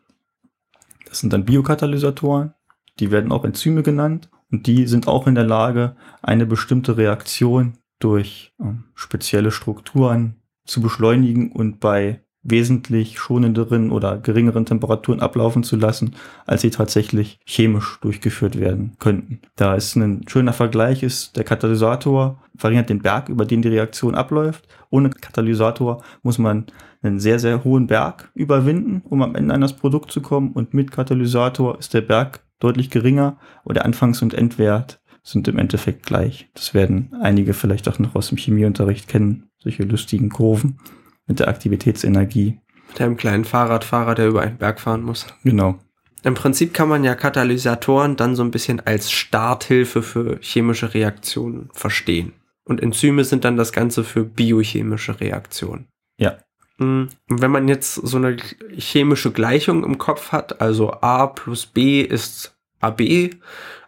Das 1.08 1.20
sind 1.20 1.34
dann 1.34 1.46
Biokatalysatoren. 1.46 2.54
Die 3.00 3.12
werden 3.12 3.32
auch 3.32 3.46
Enzyme 3.46 3.84
genannt. 3.84 4.30
Und 4.52 4.68
die 4.68 4.88
sind 4.88 5.08
auch 5.08 5.28
in 5.28 5.36
der 5.36 5.46
Lage, 5.46 5.96
eine 6.22 6.46
bestimmte 6.46 6.98
Reaktion 6.98 7.74
durch 8.00 8.54
äh, 8.60 8.66
spezielle 8.94 9.52
Strukturen 9.52 10.36
zu 10.66 10.82
beschleunigen 10.82 11.52
und 11.52 11.80
bei 11.80 12.22
wesentlich 12.46 13.18
schonenderen 13.18 13.92
oder 13.92 14.18
geringeren 14.20 14.66
Temperaturen 14.66 15.20
ablaufen 15.20 15.64
zu 15.64 15.76
lassen, 15.76 16.16
als 16.46 16.62
sie 16.62 16.70
tatsächlich 16.70 17.40
chemisch 17.44 17.98
durchgeführt 18.02 18.60
werden 18.60 18.96
könnten. 19.00 19.40
Da 19.56 19.74
ist 19.76 19.96
ein 19.96 20.26
schöner 20.28 20.54
Vergleich, 20.54 21.02
ist 21.02 21.36
der 21.36 21.44
Katalysator 21.44 22.40
verringert 22.56 22.90
den 22.90 23.02
Berg, 23.02 23.30
über 23.30 23.46
den 23.46 23.64
die 23.64 23.70
Reaktion 23.70 24.16
abläuft. 24.16 24.68
Ohne 24.92 25.10
Katalysator 25.10 26.04
muss 26.22 26.38
man 26.38 26.68
einen 27.02 27.20
sehr, 27.20 27.40
sehr 27.40 27.64
hohen 27.64 27.88
Berg 27.88 28.32
überwinden, 28.36 29.02
um 29.04 29.22
am 29.24 29.36
Ende 29.36 29.54
an 29.54 29.62
das 29.62 29.76
Produkt 29.76 30.12
zu 30.12 30.22
kommen. 30.22 30.52
Und 30.52 30.74
mit 30.74 30.92
Katalysator 30.92 31.80
ist 31.80 31.94
der 31.94 32.02
Berg 32.02 32.45
deutlich 32.60 32.90
geringer 32.90 33.38
und 33.64 33.76
der 33.76 33.86
Anfangs- 33.86 34.22
und 34.22 34.34
Endwert 34.34 35.02
sind 35.24 35.48
im 35.48 35.58
Endeffekt 35.58 36.06
gleich. 36.06 36.50
Das 36.54 36.74
werden 36.74 37.16
einige 37.22 37.54
vielleicht 37.54 37.88
auch 37.90 38.00
noch 38.00 38.16
aus 38.16 38.30
dem 38.30 38.38
Chemieunterricht 38.38 39.08
kennen, 39.08 39.50
solche 39.58 39.84
lustigen 39.84 40.30
Kurven 40.30 40.80
mit 41.28 41.40
der 41.40 41.48
Aktivitätsenergie. 41.48 42.60
Mit 42.90 43.02
einem 43.02 43.18
kleinen 43.18 43.46
Fahrradfahrer, 43.46 44.16
der 44.16 44.28
über 44.28 44.42
einen 44.42 44.58
Berg 44.58 44.80
fahren 44.80 45.02
muss. 45.02 45.26
Genau. 45.44 45.80
Im 46.24 46.34
Prinzip 46.34 46.74
kann 46.74 46.90
man 46.90 47.04
ja 47.04 47.14
Katalysatoren 47.14 48.16
dann 48.16 48.36
so 48.36 48.44
ein 48.44 48.52
bisschen 48.52 48.80
als 48.80 49.12
Starthilfe 49.12 50.02
für 50.02 50.40
chemische 50.42 50.94
Reaktionen 50.94 51.70
verstehen. 51.74 52.34
Und 52.64 52.82
Enzyme 52.82 53.24
sind 53.24 53.46
dann 53.46 53.58
das 53.58 53.72
Ganze 53.72 54.04
für 54.04 54.24
biochemische 54.24 55.20
Reaktionen. 55.20 55.88
Ja. 56.18 56.38
Hm, 56.78 57.10
wenn 57.28 57.52
man 57.52 57.68
jetzt 57.68 57.96
so 57.96 58.18
eine 58.18 58.38
chemische 58.78 59.32
Gleichung 59.32 59.84
im 59.84 59.98
Kopf 59.98 60.32
hat, 60.32 60.62
also 60.62 60.92
A 60.92 61.28
plus 61.28 61.66
B 61.66 62.02
ist 62.02 62.56
AB 62.82 63.30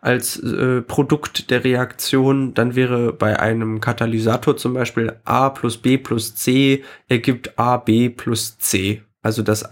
als 0.01 0.39
äh, 0.39 0.81
Produkt 0.81 1.49
der 1.49 1.63
Reaktion, 1.63 2.53
dann 2.53 2.75
wäre 2.75 3.11
bei 3.13 3.39
einem 3.39 3.81
Katalysator 3.81 4.55
zum 4.55 4.73
Beispiel 4.73 5.19
A 5.25 5.49
plus 5.49 5.77
B 5.77 5.97
plus 5.97 6.35
C 6.35 6.83
ergibt 7.09 7.59
AB 7.59 8.09
plus 8.15 8.57
C. 8.57 9.03
Also 9.21 9.43
das 9.43 9.65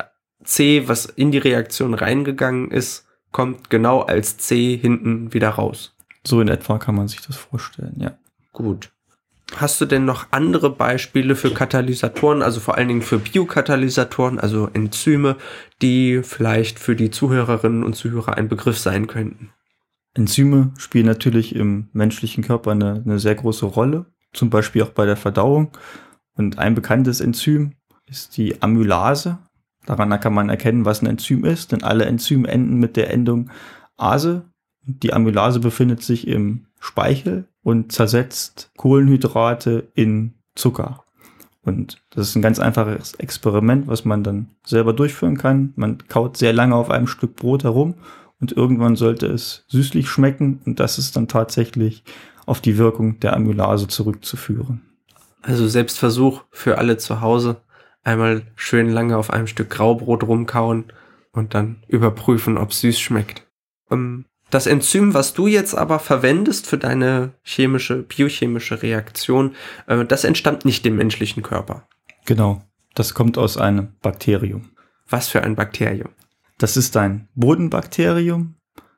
C, 0.43 0.87
was 0.87 1.05
in 1.05 1.31
die 1.31 1.37
Reaktion 1.37 1.93
reingegangen 1.93 2.69
ist, 2.69 3.07
kommt 3.31 3.69
genau 3.69 4.01
als 4.01 4.37
C 4.37 4.77
hinten 4.77 5.33
wieder 5.33 5.49
raus. 5.49 5.95
So 6.25 6.41
in 6.41 6.47
etwa 6.47 6.77
kann 6.77 6.95
man 6.95 7.07
sich 7.07 7.21
das 7.21 7.35
vorstellen, 7.35 7.95
ja. 7.97 8.17
Gut. 8.51 8.91
Hast 9.53 9.79
du 9.79 9.85
denn 9.85 10.05
noch 10.05 10.27
andere 10.31 10.71
Beispiele 10.71 11.35
für 11.35 11.51
Katalysatoren, 11.51 12.41
also 12.41 12.59
vor 12.59 12.77
allen 12.77 12.87
Dingen 12.87 13.01
für 13.03 13.19
Biokatalysatoren, 13.19 14.39
also 14.39 14.69
Enzyme, 14.73 15.37
die 15.81 16.21
vielleicht 16.23 16.79
für 16.79 16.95
die 16.95 17.11
Zuhörerinnen 17.11 17.83
und 17.83 17.95
Zuhörer 17.95 18.37
ein 18.37 18.49
Begriff 18.49 18.79
sein 18.79 19.07
könnten? 19.07 19.51
Enzyme 20.15 20.71
spielen 20.77 21.05
natürlich 21.05 21.55
im 21.55 21.89
menschlichen 21.93 22.43
Körper 22.43 22.71
eine, 22.71 23.03
eine 23.05 23.19
sehr 23.19 23.35
große 23.35 23.65
Rolle, 23.65 24.05
zum 24.33 24.49
Beispiel 24.49 24.81
auch 24.81 24.89
bei 24.89 25.05
der 25.05 25.17
Verdauung. 25.17 25.71
Und 26.35 26.57
ein 26.57 26.73
bekanntes 26.73 27.21
Enzym 27.21 27.73
ist 28.07 28.37
die 28.37 28.61
Amylase. 28.61 29.37
Daran 29.85 30.19
kann 30.19 30.33
man 30.33 30.49
erkennen, 30.49 30.85
was 30.85 31.01
ein 31.01 31.07
Enzym 31.07 31.45
ist, 31.45 31.71
denn 31.71 31.83
alle 31.83 32.05
Enzyme 32.05 32.47
enden 32.47 32.79
mit 32.79 32.97
der 32.97 33.11
Endung 33.11 33.51
Ase. 33.95 34.45
Die 34.87 35.13
Amylase 35.13 35.59
befindet 35.59 36.01
sich 36.01 36.27
im 36.27 36.65
Speichel 36.79 37.47
und 37.65 37.91
zersetzt 37.91 38.69
Kohlenhydrate 38.77 39.87
in 39.95 40.35
Zucker. 40.53 41.03
Und 41.63 41.99
das 42.11 42.29
ist 42.29 42.35
ein 42.35 42.43
ganz 42.43 42.59
einfaches 42.59 43.15
Experiment, 43.15 43.87
was 43.87 44.05
man 44.05 44.23
dann 44.23 44.51
selber 44.63 44.93
durchführen 44.93 45.35
kann. 45.35 45.73
Man 45.75 45.97
kaut 46.07 46.37
sehr 46.37 46.53
lange 46.53 46.75
auf 46.75 46.91
einem 46.91 47.07
Stück 47.07 47.35
Brot 47.35 47.63
herum 47.63 47.95
und 48.39 48.51
irgendwann 48.51 48.95
sollte 48.95 49.25
es 49.25 49.65
süßlich 49.67 50.07
schmecken 50.07 50.61
und 50.63 50.79
das 50.79 50.99
ist 50.99 51.15
dann 51.15 51.27
tatsächlich 51.27 52.03
auf 52.45 52.61
die 52.61 52.77
Wirkung 52.77 53.19
der 53.19 53.33
Amylase 53.33 53.87
zurückzuführen. 53.87 54.83
Also 55.41 55.67
Selbstversuch 55.67 56.43
für 56.51 56.77
alle 56.77 56.97
zu 56.97 57.21
Hause. 57.21 57.63
Einmal 58.03 58.43
schön 58.55 58.91
lange 58.91 59.17
auf 59.17 59.31
einem 59.33 59.47
Stück 59.47 59.71
Graubrot 59.71 60.21
rumkauen 60.23 60.93
und 61.31 61.55
dann 61.55 61.83
überprüfen, 61.87 62.59
ob 62.59 62.73
süß 62.73 62.99
schmeckt. 62.99 63.47
Ähm, 63.89 64.25
das 64.49 64.67
Enzym, 64.67 65.13
was 65.13 65.33
du 65.33 65.47
jetzt 65.47 65.75
aber 65.75 65.99
verwendest 65.99 66.67
für 66.67 66.77
deine 66.77 67.33
chemische, 67.43 68.03
biochemische 68.03 68.81
Reaktion, 68.81 69.55
äh, 69.87 70.05
das 70.05 70.23
entstammt 70.23 70.65
nicht 70.65 70.85
dem 70.85 70.95
menschlichen 70.95 71.43
Körper. 71.43 71.87
Genau. 72.25 72.63
Das 72.93 73.13
kommt 73.13 73.37
aus 73.37 73.57
einem 73.57 73.89
Bakterium. 74.01 74.69
Was 75.09 75.27
für 75.27 75.43
ein 75.43 75.55
Bakterium? 75.55 76.09
Das 76.57 76.77
ist 76.77 76.95
ein 76.95 77.27
Bodenbakterium, 77.35 78.55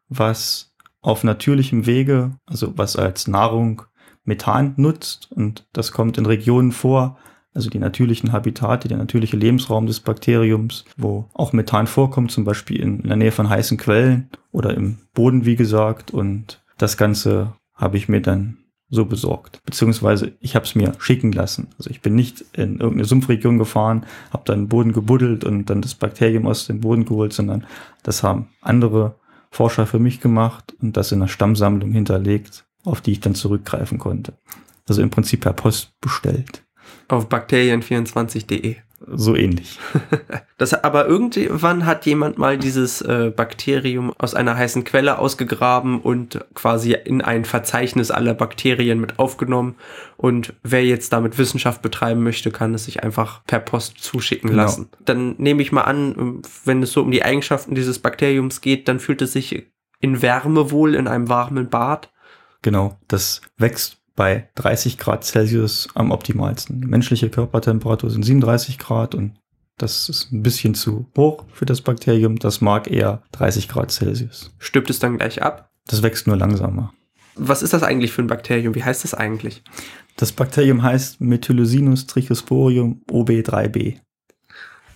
was 0.08 0.72
auf 1.01 1.24
natürlichem 1.24 1.86
Wege, 1.86 2.38
also 2.46 2.77
was 2.77 2.96
als 2.96 3.27
Nahrung 3.27 3.82
Methan 4.24 4.74
nutzt 4.77 5.32
und 5.32 5.66
das 5.74 5.92
kommt 5.92 6.18
in 6.18 6.25
Regionen 6.25 6.72
vor, 6.72 7.18
also 7.54 7.70
die 7.70 7.80
natürlichen 7.80 8.32
Habitate, 8.32 8.88
der 8.88 8.98
natürliche 8.98 9.38
Lebensraum 9.38 9.88
des 9.88 10.00
Bakteriums, 10.00 10.86
wo 10.96 11.25
auch 11.34 11.54
Methan 11.54 11.88
vorkommt, 11.88 12.32
zum 12.32 12.44
Beispiel 12.44 12.80
in, 12.80 13.00
in 13.00 13.08
der 13.08 13.18
Nähe 13.18 13.32
von 13.32 13.50
heißen 13.50 13.77
Quellen 13.77 14.30
oder 14.51 14.75
im 14.75 15.00
Boden, 15.13 15.46
wie 15.46 15.56
gesagt. 15.56 16.12
Und 16.12 16.63
das 16.77 16.98
Ganze 16.98 17.54
habe 17.74 17.98
ich 17.98 18.10
mir 18.10 18.22
dann 18.22 18.58
so 18.89 19.06
besorgt. 19.06 19.62
Beziehungsweise 19.66 20.34
ich 20.39 20.56
habe 20.56 20.66
es 20.66 20.75
mir 20.75 20.94
schicken 21.00 21.32
lassen. 21.32 21.68
Also 21.77 21.89
ich 21.89 22.01
bin 22.01 22.16
nicht 22.16 22.46
in 22.54 22.80
irgendeine 22.80 23.06
Sumpfregion 23.06 23.58
gefahren, 23.58 24.06
habe 24.32 24.44
dann 24.46 24.62
den 24.62 24.70
Boden 24.70 24.94
gebuddelt 24.94 25.44
und 25.44 25.66
dann 25.66 25.82
das 25.82 25.96
Bakterium 25.96 26.48
aus 26.48 26.68
dem 26.68 26.82
Boden 26.82 27.06
geholt, 27.06 27.34
sondern 27.34 27.66
das 28.04 28.24
haben 28.24 28.48
andere 28.62 29.16
Forscher 29.51 29.88
für 29.88 30.00
mich 30.00 30.22
gemacht 30.22 30.75
und 30.82 30.96
das 30.96 31.12
in 31.12 31.22
einer 31.22 31.27
Stammsammlung 31.27 31.92
hinterlegt, 31.92 32.66
auf 32.84 33.01
die 33.01 33.13
ich 33.13 33.20
dann 33.20 33.36
zurückgreifen 33.36 33.98
konnte. 33.98 34.34
Also 34.88 35.01
im 35.01 35.10
Prinzip 35.10 35.42
per 35.42 35.54
Post 35.54 36.00
bestellt. 36.00 36.63
Auf 37.08 37.28
bakterien24.de. 37.28 38.76
So 39.10 39.36
ähnlich. 39.36 39.80
Das, 40.60 40.74
aber 40.74 41.06
irgendwann 41.06 41.86
hat 41.86 42.08
jemand 42.08 42.40
mal 42.40 42.58
dieses 42.58 43.00
äh, 43.04 43.32
Bakterium 43.34 44.12
aus 44.18 44.34
einer 44.34 44.58
heißen 44.58 44.84
Quelle 44.86 45.20
ausgegraben 45.20 46.02
und 46.02 46.44
quasi 46.56 46.94
in 46.94 47.22
ein 47.22 47.46
Verzeichnis 47.46 48.10
aller 48.10 48.34
Bakterien 48.34 49.00
mit 49.00 49.20
aufgenommen. 49.20 49.76
Und 50.18 50.54
wer 50.64 50.84
jetzt 50.84 51.14
damit 51.14 51.38
Wissenschaft 51.38 51.84
betreiben 51.84 52.24
möchte, 52.24 52.50
kann 52.50 52.74
es 52.74 52.86
sich 52.86 53.04
einfach 53.04 53.44
per 53.46 53.60
Post 53.60 54.00
zuschicken 54.00 54.50
Genau. 54.50 54.64
lassen. 54.64 54.90
Dann 55.06 55.36
nehme 55.38 55.62
ich 55.62 55.72
mal 55.72 55.84
an, 55.84 56.42
wenn 56.66 56.82
es 56.82 56.92
so 56.92 57.04
um 57.04 57.12
die 57.12 57.22
Eigenschaften 57.24 57.76
dieses 57.76 58.00
Bakteriums 58.00 58.62
geht, 58.62 58.88
dann 58.88 59.00
fühlt 59.00 59.22
es 59.22 59.34
sich 59.34 59.68
in 60.00 60.24
Wärme 60.24 60.72
wohl 60.72 60.96
in 60.96 61.08
einem 61.08 61.30
warmen 61.30 61.70
Bad. 61.70 62.10
Genau, 62.64 62.98
das 63.08 63.42
wächst 63.58 63.98
bei 64.17 64.50
30 64.55 64.97
Grad 64.97 65.24
Celsius 65.24 65.88
am 65.93 66.12
optimalsten. 66.12 66.81
Menschliche 66.81 67.29
Körpertemperatur 67.29 68.09
sind 68.09 68.24
37 68.24 68.77
Grad 68.77 69.15
und 69.15 69.38
das 69.77 70.09
ist 70.09 70.33
ein 70.33 70.43
bisschen 70.43 70.74
zu 70.74 71.05
hoch 71.15 71.45
für 71.53 71.65
das 71.65 71.81
Bakterium. 71.81 72.38
Das 72.39 72.59
mag 72.59 72.91
eher 72.91 73.21
30 73.31 73.69
Grad 73.69 73.91
Celsius. 73.91 74.51
Stirbt 74.59 74.89
es 74.89 75.00
dann 75.00 75.17
gleich 75.17 75.41
ab? 75.41 75.69
Das 75.86 76.03
wächst 76.03 76.27
nur 76.27 76.36
langsamer. 76.36 76.91
Was 77.36 77.62
ist 77.62 77.74
das 77.74 77.83
eigentlich 77.83 78.12
für 78.12 78.24
ein 78.24 78.27
Bakterium? 78.27 78.74
Wie 78.74 78.83
heißt 78.83 79.03
das 79.03 79.13
eigentlich? 79.13 79.63
Das 80.17 80.31
Bakterium 80.31 80.81
heißt 80.81 81.21
Methylosinus 81.21 82.07
trichosporium 82.07 83.03
OB3b. 83.12 83.97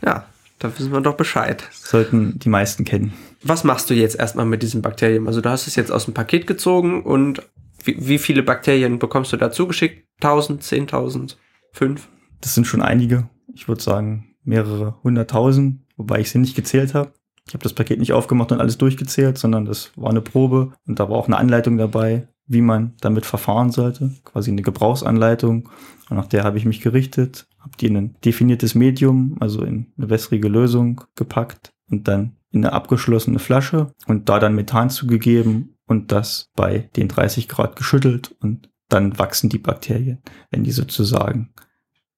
Ja, 0.04 0.26
Da 0.58 0.72
wissen 0.78 0.92
wir 0.92 1.02
doch 1.02 1.16
Bescheid. 1.16 1.64
Sollten 1.72 2.40
die 2.40 2.50
meisten 2.50 2.86
kennen. 2.86 3.14
Was 3.44 3.64
machst 3.64 3.90
du 3.90 3.94
jetzt 3.94 4.16
erstmal 4.16 4.48
mit 4.48 4.64
diesem 4.64 4.82
Bakterium? 4.82 5.28
Also 5.28 5.42
du 5.42 5.50
hast 5.50 5.68
es 5.68 5.76
jetzt 5.76 5.92
aus 5.92 6.06
dem 6.06 6.16
Paket 6.16 6.48
gezogen 6.48 7.04
und 7.04 7.44
wie, 7.86 8.08
wie 8.08 8.18
viele 8.18 8.44
Bakterien 8.44 9.00
bekommst 9.00 9.34
du 9.34 9.38
dazu 9.38 9.68
geschickt? 9.68 10.08
1000, 10.22 10.62
10.000, 10.62 11.36
5? 11.74 12.08
Das 12.42 12.56
sind 12.56 12.68
schon 12.68 12.82
einige. 12.82 13.30
Ich 13.54 13.68
würde 13.68 13.82
sagen 13.82 14.36
mehrere 14.44 14.96
hunderttausend, 15.04 15.82
wobei 15.98 16.20
ich 16.20 16.32
sie 16.32 16.40
nicht 16.40 16.56
gezählt 16.56 16.94
habe. 16.94 17.14
Ich 17.48 17.54
habe 17.54 17.64
das 17.64 17.74
Paket 17.74 18.00
nicht 18.00 18.14
aufgemacht 18.14 18.52
und 18.52 18.60
alles 18.60 18.78
durchgezählt, 18.78 19.38
sondern 19.38 19.66
das 19.66 19.92
war 19.96 20.10
eine 20.10 20.22
Probe 20.22 20.74
und 20.88 21.00
da 21.00 21.10
war 21.10 21.18
auch 21.18 21.28
eine 21.28 21.38
Anleitung 21.38 21.78
dabei, 21.78 22.28
wie 22.48 22.62
man 22.62 22.94
damit 23.02 23.26
verfahren 23.26 23.72
sollte. 23.72 24.12
Quasi 24.24 24.52
eine 24.52 24.62
Gebrauchsanleitung. 24.62 25.70
Und 26.10 26.18
nach 26.18 26.28
der 26.28 26.44
habe 26.44 26.58
ich 26.58 26.66
mich 26.66 26.82
gerichtet, 26.82 27.48
habe 27.60 27.78
die 27.80 27.88
in 27.88 27.98
ein 27.98 28.16
definiertes 28.24 28.76
Medium, 28.76 29.38
also 29.40 29.64
in 29.64 29.88
eine 29.98 30.10
wässrige 30.10 30.48
Lösung 30.48 31.02
gepackt 31.16 31.74
und 31.90 32.08
dann 32.08 32.36
in 32.52 32.66
eine 32.66 32.74
abgeschlossene 32.74 33.40
Flasche 33.40 33.94
und 34.08 34.30
da 34.30 34.40
dann 34.40 34.56
Methan 34.56 34.90
zugegeben 34.90 35.76
und 35.92 36.14
das 36.14 36.50
bei 36.56 36.90
den 36.96 37.10
30 37.10 37.50
Grad 37.50 37.76
geschüttelt 37.76 38.34
und 38.40 38.70
dann 38.88 39.20
wachsen 39.20 39.50
die 39.50 39.58
Bakterien, 39.58 40.22
wenn 40.50 40.64
die 40.64 40.72
sozusagen 40.72 41.54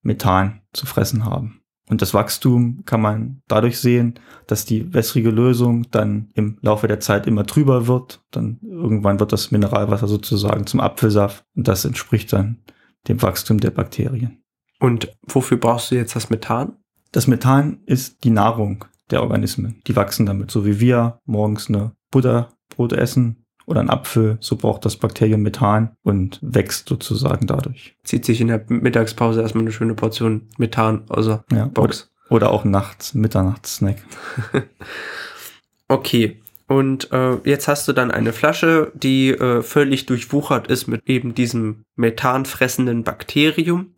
Methan 0.03 0.61
zu 0.73 0.85
fressen 0.85 1.25
haben. 1.25 1.61
Und 1.89 2.01
das 2.01 2.13
Wachstum 2.13 2.83
kann 2.85 3.01
man 3.01 3.41
dadurch 3.47 3.79
sehen, 3.79 4.13
dass 4.47 4.65
die 4.65 4.93
wässrige 4.93 5.31
Lösung 5.31 5.89
dann 5.89 6.29
im 6.35 6.57
Laufe 6.61 6.87
der 6.87 6.99
Zeit 6.99 7.25
immer 7.27 7.45
trüber 7.45 7.87
wird. 7.87 8.23
Dann 8.31 8.59
irgendwann 8.61 9.19
wird 9.19 9.33
das 9.33 9.51
Mineralwasser 9.51 10.07
sozusagen 10.07 10.65
zum 10.67 10.79
Apfelsaft 10.79 11.43
und 11.55 11.67
das 11.67 11.83
entspricht 11.83 12.31
dann 12.31 12.59
dem 13.07 13.21
Wachstum 13.21 13.59
der 13.59 13.71
Bakterien. 13.71 14.43
Und 14.79 15.17
wofür 15.23 15.57
brauchst 15.57 15.91
du 15.91 15.95
jetzt 15.95 16.15
das 16.15 16.29
Methan? 16.29 16.77
Das 17.11 17.27
Methan 17.27 17.81
ist 17.85 18.23
die 18.23 18.29
Nahrung 18.29 18.85
der 19.09 19.23
Organismen. 19.23 19.81
Die 19.87 19.95
wachsen 19.95 20.25
damit, 20.25 20.51
so 20.51 20.63
wie 20.65 20.79
wir 20.79 21.19
morgens 21.25 21.69
eine 21.69 21.95
Butterbrot 22.11 22.93
essen 22.93 23.42
oder 23.65 23.81
ein 23.81 23.89
Apfel, 23.89 24.37
so 24.39 24.55
braucht 24.55 24.85
das 24.85 24.97
Bakterium 24.97 25.41
Methan 25.41 25.95
und 26.03 26.39
wächst 26.41 26.89
sozusagen 26.89 27.47
dadurch. 27.47 27.95
Zieht 28.03 28.25
sich 28.25 28.41
in 28.41 28.47
der 28.47 28.63
Mittagspause 28.67 29.41
erstmal 29.41 29.63
eine 29.63 29.71
schöne 29.71 29.95
Portion 29.95 30.49
Methan 30.57 31.03
aus 31.09 31.25
der 31.25 31.43
Ja, 31.51 31.65
Box. 31.65 32.11
Oder, 32.29 32.35
oder 32.35 32.51
auch 32.51 32.65
nachts, 32.65 33.13
Mitternachtssnack. 33.13 33.97
Okay. 35.87 36.39
Und 36.67 37.11
äh, 37.11 37.35
jetzt 37.43 37.67
hast 37.67 37.87
du 37.87 37.93
dann 37.93 38.09
eine 38.09 38.33
Flasche, 38.33 38.91
die 38.95 39.29
äh, 39.29 39.61
völlig 39.61 40.05
durchwuchert 40.05 40.67
ist 40.67 40.87
mit 40.87 41.07
eben 41.07 41.35
diesem 41.35 41.83
methanfressenden 41.95 43.03
Bakterium. 43.03 43.93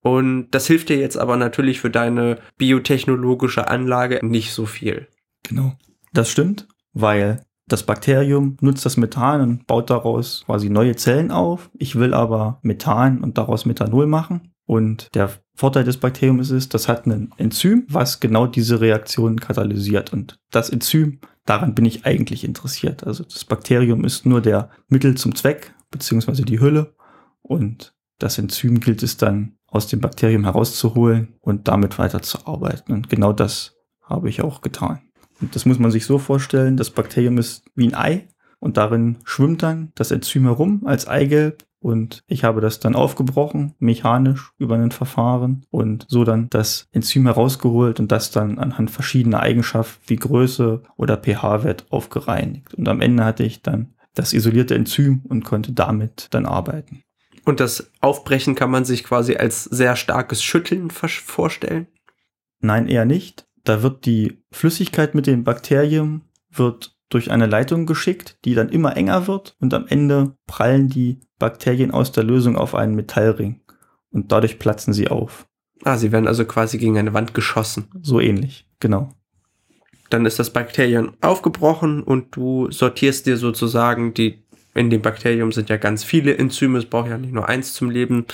Und 0.00 0.48
das 0.50 0.66
hilft 0.66 0.88
dir 0.88 0.96
jetzt 0.96 1.16
aber 1.16 1.36
natürlich 1.36 1.80
für 1.80 1.90
deine 1.90 2.38
biotechnologische 2.56 3.68
Anlage 3.68 4.20
nicht 4.22 4.52
so 4.52 4.64
viel. 4.64 5.06
Genau. 5.42 5.76
Das 6.12 6.30
stimmt, 6.30 6.66
weil 6.92 7.44
das 7.68 7.82
Bakterium 7.84 8.56
nutzt 8.60 8.84
das 8.84 8.96
Methan 8.96 9.40
und 9.40 9.66
baut 9.66 9.90
daraus 9.90 10.42
quasi 10.46 10.70
neue 10.70 10.96
Zellen 10.96 11.30
auf. 11.30 11.70
Ich 11.78 11.96
will 11.96 12.14
aber 12.14 12.58
Methan 12.62 13.22
und 13.22 13.38
daraus 13.38 13.66
Methanol 13.66 14.06
machen. 14.06 14.52
Und 14.66 15.08
der 15.14 15.30
Vorteil 15.54 15.84
des 15.84 15.96
Bakteriums 15.96 16.50
ist, 16.50 16.74
das 16.74 16.88
hat 16.88 17.06
ein 17.06 17.32
Enzym, 17.38 17.86
was 17.88 18.20
genau 18.20 18.46
diese 18.46 18.80
Reaktion 18.80 19.40
katalysiert. 19.40 20.12
Und 20.12 20.38
das 20.50 20.68
Enzym, 20.68 21.20
daran 21.46 21.74
bin 21.74 21.86
ich 21.86 22.04
eigentlich 22.04 22.44
interessiert. 22.44 23.04
Also 23.04 23.24
das 23.24 23.44
Bakterium 23.44 24.04
ist 24.04 24.26
nur 24.26 24.42
der 24.42 24.70
Mittel 24.88 25.16
zum 25.16 25.34
Zweck, 25.34 25.72
beziehungsweise 25.90 26.42
die 26.42 26.60
Hülle. 26.60 26.94
Und 27.40 27.94
das 28.18 28.36
Enzym 28.36 28.80
gilt 28.80 29.02
es 29.02 29.16
dann 29.16 29.54
aus 29.68 29.86
dem 29.86 30.00
Bakterium 30.00 30.44
herauszuholen 30.44 31.34
und 31.40 31.68
damit 31.68 31.98
weiterzuarbeiten. 31.98 32.94
Und 32.94 33.08
genau 33.08 33.32
das 33.32 33.74
habe 34.02 34.28
ich 34.28 34.42
auch 34.42 34.60
getan. 34.60 35.00
Und 35.40 35.54
das 35.54 35.66
muss 35.66 35.78
man 35.78 35.90
sich 35.90 36.04
so 36.04 36.18
vorstellen, 36.18 36.76
das 36.76 36.90
Bakterium 36.90 37.38
ist 37.38 37.64
wie 37.74 37.88
ein 37.88 37.94
Ei 37.94 38.28
und 38.60 38.76
darin 38.76 39.18
schwimmt 39.24 39.62
dann 39.62 39.92
das 39.94 40.10
Enzym 40.10 40.44
herum 40.44 40.82
als 40.84 41.06
Eigelb 41.06 41.64
und 41.80 42.24
ich 42.26 42.42
habe 42.42 42.60
das 42.60 42.80
dann 42.80 42.96
aufgebrochen, 42.96 43.74
mechanisch 43.78 44.52
über 44.58 44.74
ein 44.74 44.90
Verfahren 44.90 45.64
und 45.70 46.06
so 46.08 46.24
dann 46.24 46.48
das 46.50 46.88
Enzym 46.90 47.26
herausgeholt 47.26 48.00
und 48.00 48.10
das 48.10 48.30
dann 48.32 48.58
anhand 48.58 48.90
verschiedener 48.90 49.40
Eigenschaften 49.40 50.02
wie 50.08 50.16
Größe 50.16 50.82
oder 50.96 51.16
pH-Wert 51.16 51.86
aufgereinigt. 51.90 52.74
Und 52.74 52.88
am 52.88 53.00
Ende 53.00 53.24
hatte 53.24 53.44
ich 53.44 53.62
dann 53.62 53.94
das 54.14 54.32
isolierte 54.32 54.74
Enzym 54.74 55.22
und 55.28 55.44
konnte 55.44 55.72
damit 55.72 56.26
dann 56.30 56.46
arbeiten. 56.46 57.02
Und 57.44 57.60
das 57.60 57.90
Aufbrechen 58.00 58.56
kann 58.56 58.70
man 58.70 58.84
sich 58.84 59.04
quasi 59.04 59.36
als 59.36 59.64
sehr 59.64 59.94
starkes 59.94 60.42
Schütteln 60.42 60.90
vorstellen. 60.90 61.86
Nein, 62.60 62.88
eher 62.88 63.04
nicht. 63.04 63.47
Da 63.68 63.82
wird 63.82 64.06
die 64.06 64.42
Flüssigkeit 64.50 65.14
mit 65.14 65.26
dem 65.26 65.44
Bakterium 65.44 66.22
wird 66.50 66.96
durch 67.10 67.30
eine 67.30 67.44
Leitung 67.44 67.84
geschickt, 67.84 68.38
die 68.46 68.54
dann 68.54 68.70
immer 68.70 68.96
enger 68.96 69.26
wird 69.26 69.56
und 69.60 69.74
am 69.74 69.86
Ende 69.86 70.38
prallen 70.46 70.88
die 70.88 71.20
Bakterien 71.38 71.90
aus 71.90 72.10
der 72.10 72.24
Lösung 72.24 72.56
auf 72.56 72.74
einen 72.74 72.94
Metallring 72.94 73.60
und 74.10 74.32
dadurch 74.32 74.58
platzen 74.58 74.94
sie 74.94 75.08
auf. 75.08 75.46
Ah, 75.84 75.98
sie 75.98 76.12
werden 76.12 76.26
also 76.26 76.46
quasi 76.46 76.78
gegen 76.78 76.96
eine 76.96 77.12
Wand 77.12 77.34
geschossen. 77.34 77.88
So 78.00 78.20
ähnlich, 78.20 78.66
genau. 78.80 79.10
Dann 80.08 80.24
ist 80.24 80.38
das 80.38 80.50
Bakterium 80.50 81.12
aufgebrochen 81.20 82.02
und 82.02 82.34
du 82.36 82.70
sortierst 82.70 83.26
dir 83.26 83.36
sozusagen 83.36 84.14
die, 84.14 84.44
in 84.72 84.88
dem 84.88 85.02
Bakterium 85.02 85.52
sind 85.52 85.68
ja 85.68 85.76
ganz 85.76 86.04
viele 86.04 86.38
Enzyme, 86.38 86.78
es 86.78 86.86
braucht 86.86 87.10
ja 87.10 87.18
nicht 87.18 87.34
nur 87.34 87.50
eins 87.50 87.74
zum 87.74 87.90
Leben. 87.90 88.24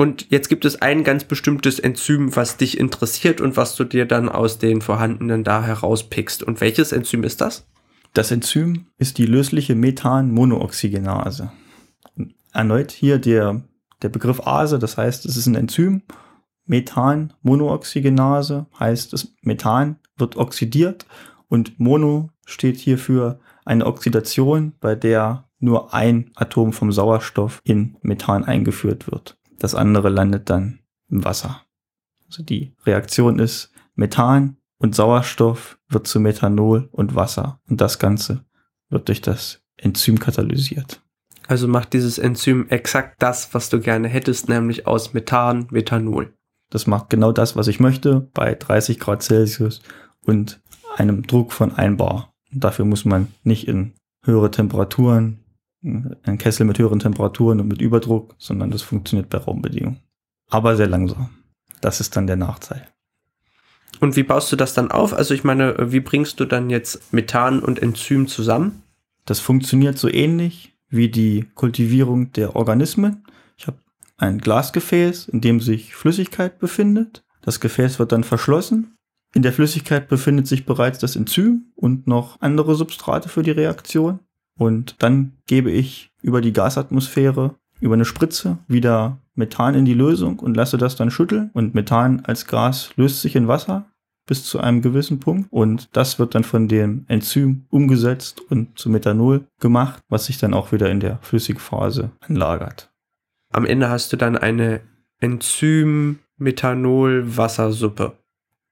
Und 0.00 0.30
jetzt 0.30 0.48
gibt 0.48 0.64
es 0.64 0.80
ein 0.80 1.04
ganz 1.04 1.24
bestimmtes 1.24 1.78
Enzym, 1.78 2.34
was 2.34 2.56
dich 2.56 2.80
interessiert 2.80 3.42
und 3.42 3.58
was 3.58 3.76
du 3.76 3.84
dir 3.84 4.06
dann 4.06 4.30
aus 4.30 4.56
den 4.56 4.80
vorhandenen 4.80 5.44
da 5.44 5.62
herauspickst. 5.62 6.42
Und 6.42 6.62
welches 6.62 6.92
Enzym 6.92 7.22
ist 7.22 7.42
das? 7.42 7.66
Das 8.14 8.30
Enzym 8.30 8.86
ist 8.96 9.18
die 9.18 9.26
lösliche 9.26 9.74
Methan-Monooxygenase. 9.74 11.52
Erneut 12.54 12.92
hier 12.92 13.18
der, 13.18 13.60
der 14.00 14.08
Begriff 14.08 14.46
Ase, 14.46 14.78
das 14.78 14.96
heißt, 14.96 15.26
es 15.26 15.36
ist 15.36 15.46
ein 15.46 15.54
Enzym. 15.54 16.00
Methan-Monooxygenase 16.64 18.68
heißt, 18.78 19.12
das 19.12 19.34
Methan 19.42 19.96
wird 20.16 20.36
oxidiert 20.36 21.04
und 21.48 21.78
Mono 21.78 22.30
steht 22.46 22.78
hier 22.78 22.96
für 22.96 23.38
eine 23.66 23.84
Oxidation, 23.84 24.72
bei 24.80 24.94
der 24.94 25.44
nur 25.58 25.92
ein 25.92 26.30
Atom 26.36 26.72
vom 26.72 26.90
Sauerstoff 26.90 27.60
in 27.64 27.98
Methan 28.00 28.44
eingeführt 28.44 29.12
wird. 29.12 29.36
Das 29.60 29.76
andere 29.76 30.08
landet 30.08 30.50
dann 30.50 30.80
im 31.08 31.22
Wasser. 31.22 31.62
Also 32.26 32.42
die 32.42 32.72
Reaktion 32.84 33.38
ist 33.38 33.70
Methan 33.94 34.56
und 34.78 34.94
Sauerstoff 34.94 35.78
wird 35.88 36.06
zu 36.06 36.18
Methanol 36.18 36.88
und 36.90 37.14
Wasser. 37.14 37.60
Und 37.68 37.80
das 37.80 37.98
Ganze 37.98 38.44
wird 38.88 39.08
durch 39.08 39.20
das 39.20 39.62
Enzym 39.76 40.18
katalysiert. 40.18 41.02
Also 41.46 41.68
macht 41.68 41.92
dieses 41.92 42.18
Enzym 42.18 42.68
exakt 42.68 43.22
das, 43.22 43.52
was 43.54 43.68
du 43.68 43.80
gerne 43.80 44.08
hättest, 44.08 44.48
nämlich 44.48 44.86
aus 44.86 45.12
Methan 45.12 45.66
Methanol. 45.70 46.32
Das 46.70 46.86
macht 46.86 47.10
genau 47.10 47.32
das, 47.32 47.56
was 47.56 47.68
ich 47.68 47.80
möchte, 47.80 48.30
bei 48.32 48.54
30 48.54 48.98
Grad 48.98 49.22
Celsius 49.22 49.82
und 50.24 50.62
einem 50.96 51.26
Druck 51.26 51.52
von 51.52 51.74
1 51.74 51.98
Bar. 51.98 52.32
Und 52.52 52.64
dafür 52.64 52.84
muss 52.84 53.04
man 53.04 53.28
nicht 53.42 53.68
in 53.68 53.92
höhere 54.24 54.50
Temperaturen, 54.50 55.40
einen 55.82 56.38
Kessel 56.38 56.66
mit 56.66 56.78
höheren 56.78 56.98
Temperaturen 56.98 57.60
und 57.60 57.68
mit 57.68 57.80
Überdruck, 57.80 58.34
sondern 58.38 58.70
das 58.70 58.82
funktioniert 58.82 59.30
bei 59.30 59.38
Raumbedingungen. 59.38 60.00
Aber 60.48 60.76
sehr 60.76 60.88
langsam. 60.88 61.30
Das 61.80 62.00
ist 62.00 62.16
dann 62.16 62.26
der 62.26 62.36
Nachteil. 62.36 62.86
Und 64.00 64.16
wie 64.16 64.22
baust 64.22 64.50
du 64.52 64.56
das 64.56 64.74
dann 64.74 64.90
auf? 64.90 65.12
Also 65.12 65.34
ich 65.34 65.44
meine, 65.44 65.92
wie 65.92 66.00
bringst 66.00 66.40
du 66.40 66.44
dann 66.44 66.70
jetzt 66.70 67.12
Methan 67.12 67.60
und 67.60 67.80
Enzym 67.80 68.28
zusammen? 68.28 68.82
Das 69.26 69.40
funktioniert 69.40 69.98
so 69.98 70.08
ähnlich 70.08 70.76
wie 70.88 71.08
die 71.08 71.46
Kultivierung 71.54 72.32
der 72.32 72.56
Organismen. 72.56 73.24
Ich 73.56 73.66
habe 73.66 73.78
ein 74.16 74.38
Glasgefäß, 74.38 75.28
in 75.28 75.40
dem 75.40 75.60
sich 75.60 75.94
Flüssigkeit 75.94 76.58
befindet. 76.58 77.24
Das 77.42 77.60
Gefäß 77.60 77.98
wird 77.98 78.12
dann 78.12 78.24
verschlossen. 78.24 78.96
In 79.32 79.42
der 79.42 79.52
Flüssigkeit 79.52 80.08
befindet 80.08 80.46
sich 80.46 80.66
bereits 80.66 80.98
das 80.98 81.14
Enzym 81.14 81.72
und 81.76 82.06
noch 82.06 82.40
andere 82.40 82.74
Substrate 82.74 83.28
für 83.28 83.42
die 83.42 83.52
Reaktion. 83.52 84.20
Und 84.60 84.96
dann 84.98 85.32
gebe 85.46 85.70
ich 85.70 86.10
über 86.20 86.42
die 86.42 86.52
Gasatmosphäre, 86.52 87.54
über 87.80 87.94
eine 87.94 88.04
Spritze 88.04 88.58
wieder 88.68 89.16
Methan 89.34 89.74
in 89.74 89.86
die 89.86 89.94
Lösung 89.94 90.38
und 90.38 90.54
lasse 90.54 90.76
das 90.76 90.96
dann 90.96 91.10
schütteln. 91.10 91.48
Und 91.54 91.74
Methan 91.74 92.20
als 92.26 92.46
Gas 92.46 92.90
löst 92.96 93.22
sich 93.22 93.36
in 93.36 93.48
Wasser 93.48 93.86
bis 94.26 94.44
zu 94.44 94.60
einem 94.60 94.82
gewissen 94.82 95.18
Punkt. 95.18 95.50
Und 95.50 95.88
das 95.96 96.18
wird 96.18 96.34
dann 96.34 96.44
von 96.44 96.68
dem 96.68 97.06
Enzym 97.08 97.64
umgesetzt 97.70 98.42
und 98.50 98.78
zu 98.78 98.90
Methanol 98.90 99.46
gemacht, 99.60 100.02
was 100.10 100.26
sich 100.26 100.36
dann 100.36 100.52
auch 100.52 100.72
wieder 100.72 100.90
in 100.90 101.00
der 101.00 101.20
Flüssigphase 101.22 102.10
anlagert. 102.20 102.92
Am 103.50 103.64
Ende 103.64 103.88
hast 103.88 104.12
du 104.12 104.18
dann 104.18 104.36
eine 104.36 104.82
Enzym-Methanol-Wassersuppe. 105.20 108.12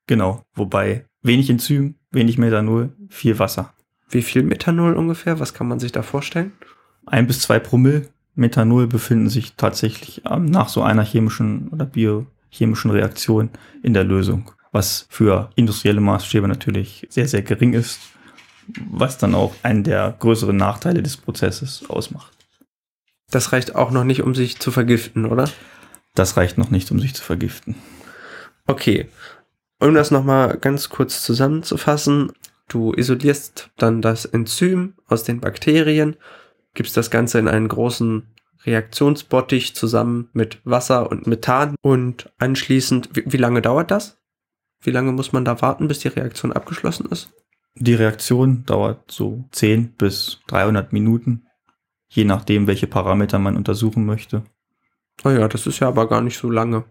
Genau, 0.07 0.43
wobei 0.53 1.07
wenig 1.23 1.49
Enzym, 1.49 1.95
wenig 2.11 2.37
Methanol, 2.37 2.93
viel 3.09 3.39
Wasser. 3.39 3.73
Wie 4.11 4.23
viel 4.23 4.43
Methanol 4.43 4.95
ungefähr? 4.95 5.41
Was 5.41 5.55
kann 5.55 5.69
man 5.69 5.81
sich 5.81 5.93
da 5.93 6.03
vorstellen? 6.03 6.53
Ein 7.07 7.27
bis 7.27 7.41
zwei 7.41 7.59
Promille 7.59 8.09
Methanol 8.35 8.87
befinden 8.87 9.29
sich 9.29 9.55
tatsächlich 9.57 10.23
ähm, 10.25 10.45
nach 10.45 10.69
so 10.69 10.83
einer 10.83 11.03
chemischen 11.03 11.69
oder 11.69 11.85
biochemischen 11.85 12.91
Reaktion 12.91 13.51
in 13.83 13.95
der 13.95 14.05
Lösung. 14.05 14.53
was 14.73 15.07
für 15.09 15.51
industrielle 15.57 16.01
Maßstäbe 16.01 16.47
natürlich 16.47 17.07
sehr, 17.11 17.27
sehr 17.27 17.43
gering 17.43 17.73
ist, 17.73 18.01
was 18.91 19.19
dann 19.19 19.35
auch 19.35 19.55
einen 19.63 19.83
der 19.83 20.15
größeren 20.19 20.57
Nachteile 20.57 21.03
des 21.03 21.17
Prozesses 21.17 21.89
ausmacht. 21.89 22.33
Das 23.31 23.53
reicht 23.53 23.75
auch 23.75 23.91
noch 23.91 24.05
nicht, 24.05 24.23
um 24.23 24.35
sich 24.35 24.59
zu 24.59 24.71
vergiften, 24.71 25.27
oder? 25.27 25.51
Das 26.15 26.37
reicht 26.37 26.59
noch 26.59 26.71
nicht, 26.71 26.91
um 26.91 27.01
sich 27.01 27.15
zu 27.15 27.23
vergiften. 27.23 27.77
Okay. 28.67 29.09
Um 29.81 29.95
das 29.95 30.11
nochmal 30.11 30.59
ganz 30.59 30.89
kurz 30.89 31.23
zusammenzufassen, 31.23 32.33
du 32.69 32.93
isolierst 32.93 33.71
dann 33.77 34.03
das 34.03 34.25
Enzym 34.25 34.95
aus 35.07 35.25
den 35.25 35.41
Bakterien, 35.41 36.17
gibst 36.75 36.97
das 36.97 37.11
Ganze 37.11 37.39
in 37.39 37.49
einen 37.49 37.69
großen 37.69 38.27
Reaktionsbottich 38.65 39.75
zusammen 39.75 40.29
mit 40.33 40.61
Wasser 40.65 41.11
und 41.11 41.27
Methan 41.27 41.75
und 41.83 42.31
anschließend, 42.39 43.11
wie, 43.15 43.25
wie 43.27 43.37
lange 43.37 43.63
dauert 43.63 43.91
das? 43.91 44.19
Wie 44.81 44.91
lange 44.91 45.13
muss 45.13 45.33
man 45.33 45.45
da 45.45 45.61
warten, 45.61 45.89
bis 45.89 46.01
die 46.01 46.09
Reaktion 46.09 46.53
abgeschlossen 46.53 47.07
ist? 47.11 47.31
Die 47.75 47.95
Reaktion 47.95 48.65
dauert 48.65 49.11
so 49.11 49.45
10 49.53 49.93
bis 49.93 50.41
300 50.49 50.93
Minuten, 50.93 51.47
je 52.09 52.25
nachdem, 52.25 52.67
welche 52.67 52.87
Parameter 52.87 53.39
man 53.39 53.57
untersuchen 53.57 54.05
möchte. 54.05 54.43
Oh 55.25 55.31
ja, 55.31 55.49
das 55.49 55.67
ist 55.67 55.81
ja 55.81 55.89
aber 55.89 56.09
gar 56.09 56.21
nicht 56.21 56.39
so 56.39 56.51
lange. 56.51 56.85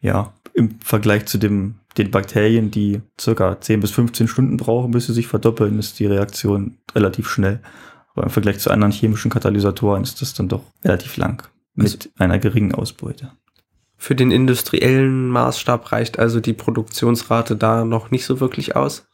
Ja, 0.00 0.34
im 0.54 0.80
Vergleich 0.80 1.26
zu 1.26 1.38
dem, 1.38 1.79
den 1.98 2.10
Bakterien, 2.10 2.70
die 2.70 3.02
circa 3.20 3.60
10 3.60 3.80
bis 3.80 3.90
15 3.90 4.28
Stunden 4.28 4.56
brauchen, 4.56 4.92
bis 4.92 5.06
sie 5.06 5.12
sich 5.12 5.26
verdoppeln, 5.26 5.78
ist 5.78 5.98
die 5.98 6.06
Reaktion 6.06 6.78
relativ 6.94 7.28
schnell. 7.28 7.60
Aber 8.14 8.24
im 8.24 8.30
Vergleich 8.30 8.58
zu 8.58 8.70
anderen 8.70 8.92
chemischen 8.92 9.30
Katalysatoren 9.30 10.02
ist 10.02 10.20
das 10.20 10.34
dann 10.34 10.48
doch 10.48 10.62
relativ 10.84 11.16
lang 11.16 11.48
mit 11.74 11.92
also 11.92 12.10
einer 12.18 12.38
geringen 12.38 12.74
Ausbeute. 12.74 13.32
Für 13.96 14.14
den 14.14 14.30
industriellen 14.30 15.28
Maßstab 15.28 15.92
reicht 15.92 16.18
also 16.18 16.40
die 16.40 16.54
Produktionsrate 16.54 17.56
da 17.56 17.84
noch 17.84 18.10
nicht 18.10 18.24
so 18.24 18.40
wirklich 18.40 18.76
aus? 18.76 19.06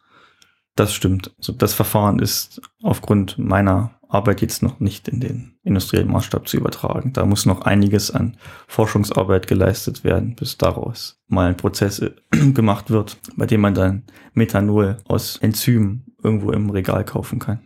Das 0.76 0.92
stimmt. 0.92 1.34
Also 1.38 1.52
das 1.52 1.74
Verfahren 1.74 2.18
ist 2.18 2.60
aufgrund 2.82 3.38
meiner 3.38 3.95
Arbeit 4.08 4.40
jetzt 4.40 4.62
noch 4.62 4.80
nicht 4.80 5.08
in 5.08 5.20
den 5.20 5.58
industriellen 5.62 6.10
Maßstab 6.10 6.48
zu 6.48 6.56
übertragen. 6.56 7.12
Da 7.12 7.26
muss 7.26 7.46
noch 7.46 7.62
einiges 7.62 8.10
an 8.10 8.36
Forschungsarbeit 8.68 9.46
geleistet 9.46 10.04
werden, 10.04 10.36
bis 10.36 10.58
daraus 10.58 11.20
mal 11.28 11.48
ein 11.48 11.56
Prozess 11.56 11.98
äh, 11.98 12.12
gemacht 12.52 12.90
wird, 12.90 13.18
bei 13.36 13.46
dem 13.46 13.60
man 13.60 13.74
dann 13.74 14.04
Methanol 14.32 14.98
aus 15.06 15.38
Enzymen 15.38 16.04
irgendwo 16.22 16.50
im 16.50 16.70
Regal 16.70 17.04
kaufen 17.04 17.38
kann. 17.38 17.60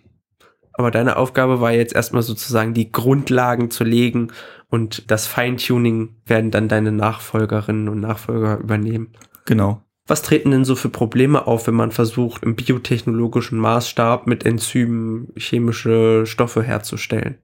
Aber 0.73 0.91
deine 0.91 1.17
Aufgabe 1.17 1.61
war 1.61 1.73
jetzt 1.73 1.95
erstmal 1.95 2.23
sozusagen 2.23 2.73
die 2.73 2.91
Grundlagen 2.91 3.71
zu 3.71 3.85
legen 3.85 4.29
und 4.69 5.11
das 5.11 5.27
Feintuning 5.27 6.17
werden 6.25 6.51
dann 6.51 6.69
deine 6.69 6.93
Nachfolgerinnen 6.93 7.89
und 7.89 8.01
Nachfolger 8.01 8.59
übernehmen. 8.59 9.09
Genau. 9.45 9.83
Was 10.11 10.23
treten 10.23 10.51
denn 10.51 10.65
so 10.65 10.75
für 10.75 10.89
Probleme 10.89 11.47
auf, 11.47 11.69
wenn 11.69 11.77
man 11.77 11.93
versucht, 11.93 12.43
im 12.43 12.57
biotechnologischen 12.57 13.61
Maßstab 13.61 14.27
mit 14.27 14.45
Enzymen 14.45 15.29
chemische 15.37 16.27
Stoffe 16.27 16.65
herzustellen? 16.65 17.39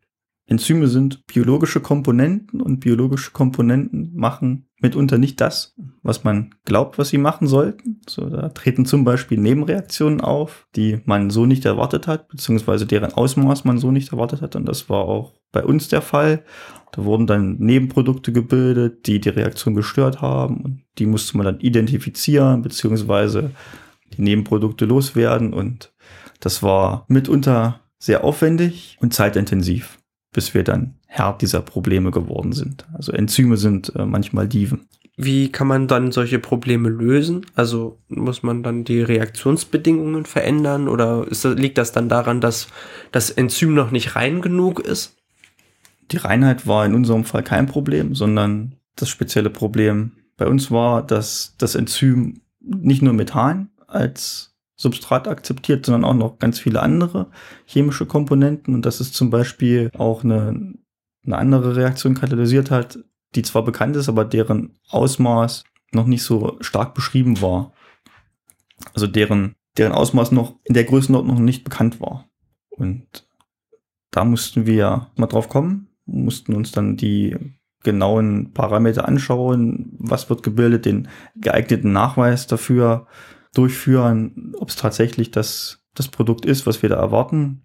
Enzyme 0.49 0.87
sind 0.87 1.27
biologische 1.27 1.81
Komponenten 1.81 2.61
und 2.61 2.79
biologische 2.79 3.33
Komponenten 3.33 4.13
machen 4.15 4.69
mitunter 4.81 5.19
nicht 5.19 5.41
das, 5.41 5.75
was 6.03 6.23
man 6.23 6.55
glaubt, 6.65 6.99
was 6.99 7.09
sie 7.09 7.19
machen 7.19 7.49
sollten. 7.49 8.01
So, 8.09 8.29
da 8.29 8.51
treten 8.51 8.87
zum 8.87 9.05
Beispiel 9.05 9.39
Nebenreaktionen 9.39 10.21
auf, 10.21 10.69
die 10.77 11.01
man 11.05 11.31
so 11.31 11.47
nicht 11.47 11.65
erwartet 11.65 12.07
hat, 12.07 12.29
beziehungsweise 12.29 12.87
deren 12.87 13.13
Ausmaß 13.13 13.65
man 13.65 13.79
so 13.79 13.91
nicht 13.91 14.13
erwartet 14.13 14.43
hat. 14.43 14.55
Und 14.55 14.67
das 14.67 14.89
war 14.89 15.05
auch 15.05 15.33
bei 15.51 15.65
uns 15.65 15.89
der 15.89 16.03
Fall. 16.03 16.45
Da 16.93 17.05
wurden 17.05 17.27
dann 17.27 17.57
Nebenprodukte 17.59 18.33
gebildet, 18.33 19.07
die 19.07 19.21
die 19.21 19.31
Reaktion 19.31 19.75
gestört 19.75 20.21
haben. 20.21 20.61
Und 20.61 20.83
die 20.99 21.07
musste 21.07 21.37
man 21.37 21.47
dann 21.47 21.61
identifizieren, 21.61 22.63
beziehungsweise 22.63 23.51
die 24.17 24.23
Nebenprodukte 24.23 24.85
loswerden. 24.85 25.53
Und 25.53 25.93
das 26.39 26.63
war 26.63 27.05
mitunter 27.09 27.81
sehr 27.99 28.23
aufwendig 28.23 28.97
und 29.01 29.15
zeitintensiv 29.15 29.99
bis 30.37 30.53
wir 30.53 30.65
dann 30.65 30.97
Herr 31.07 31.33
dieser 31.41 31.63
Probleme 31.63 32.11
geworden 32.11 32.53
sind. 32.53 32.87
Also 32.93 33.11
Enzyme 33.11 33.57
sind 33.57 33.91
äh, 33.97 34.05
manchmal 34.05 34.47
Dieven. 34.47 34.87
Wie 35.17 35.51
kann 35.51 35.67
man 35.67 35.89
dann 35.89 36.13
solche 36.13 36.39
Probleme 36.39 36.91
lösen? 36.91 37.47
Also 37.55 37.99
muss 38.09 38.43
man 38.43 38.63
dann 38.63 38.85
die 38.85 39.01
Reaktionsbedingungen 39.01 40.27
verändern 40.27 40.89
oder 40.89 41.27
ist, 41.27 41.45
liegt 41.45 41.79
das 41.79 41.93
dann 41.93 42.11
daran, 42.11 42.43
dass 42.43 42.69
das 43.13 43.31
Enzym 43.31 43.73
noch 43.73 43.91
nicht 43.91 44.15
rein 44.15 44.43
genug 44.43 44.81
ist? 44.81 45.17
Die 46.11 46.19
Reinheit 46.19 46.67
war 46.67 46.85
in 46.85 46.95
unserem 46.95 47.25
Fall 47.25 47.43
kein 47.43 47.65
Problem, 47.65 48.15
sondern 48.15 48.75
das 48.95 49.09
spezielle 49.09 49.49
Problem 49.49 50.13
bei 50.37 50.47
uns 50.47 50.71
war, 50.71 51.03
dass 51.03 51.55
das 51.57 51.77
Enzym 51.77 52.43
nicht 52.61 53.01
nur 53.01 53.15
Methan 53.15 53.71
als 53.87 54.55
Substrat 54.77 55.27
akzeptiert, 55.27 55.87
sondern 55.87 56.05
auch 56.05 56.15
noch 56.15 56.39
ganz 56.39 56.59
viele 56.59 56.83
andere 56.83 57.31
chemische 57.65 58.07
Komponenten. 58.07 58.75
Und 58.75 58.87
dass 58.87 59.01
es 59.01 59.13
zum 59.13 59.31
Beispiel 59.31 59.91
auch 59.97 60.23
eine, 60.23 60.75
eine 61.25 61.39
andere 61.39 61.77
Reaktion 61.77 62.15
katalysiert 62.15 62.71
hat, 62.71 62.99
die 63.35 63.43
zwar 63.43 63.65
bekannt 63.65 63.97
ist, 63.97 64.09
aber 64.09 64.25
deren 64.25 64.79
Ausmaß 64.89 65.65
noch 65.93 66.07
nicht 66.07 66.23
so 66.23 66.57
stark 66.61 66.95
beschrieben 66.95 67.41
war. 67.41 67.73
Also 68.95 69.07
deren, 69.07 69.55
deren 69.79 69.93
Ausmaß 69.93 70.33
noch 70.33 70.57
in 70.65 70.75
der 70.75 70.85
Größenordnung 70.85 71.43
nicht 71.45 71.65
bekannt 71.65 72.01
war. 72.01 72.29
Und 72.71 73.27
da 74.11 74.25
mussten 74.25 74.67
wir 74.67 75.09
mal 75.17 75.27
drauf 75.27 75.49
kommen, 75.49 75.89
mussten 76.05 76.55
uns 76.55 76.73
dann 76.73 76.97
die 76.97 77.37
genauen 77.83 78.53
Parameter 78.53 79.07
anschauen, 79.07 79.93
was 79.99 80.29
wird 80.29 80.43
gebildet, 80.43 80.85
den 80.85 81.09
geeigneten 81.37 81.93
Nachweis 81.93 82.47
dafür 82.47 83.07
durchführen, 83.57 84.53
ob 84.59 84.69
es 84.69 84.77
tatsächlich 84.77 85.31
das, 85.31 85.79
das 85.95 86.09
Produkt 86.09 86.45
ist, 86.45 86.67
was 86.67 86.83
wir 86.83 86.89
da 86.89 86.97
erwarten 86.97 87.63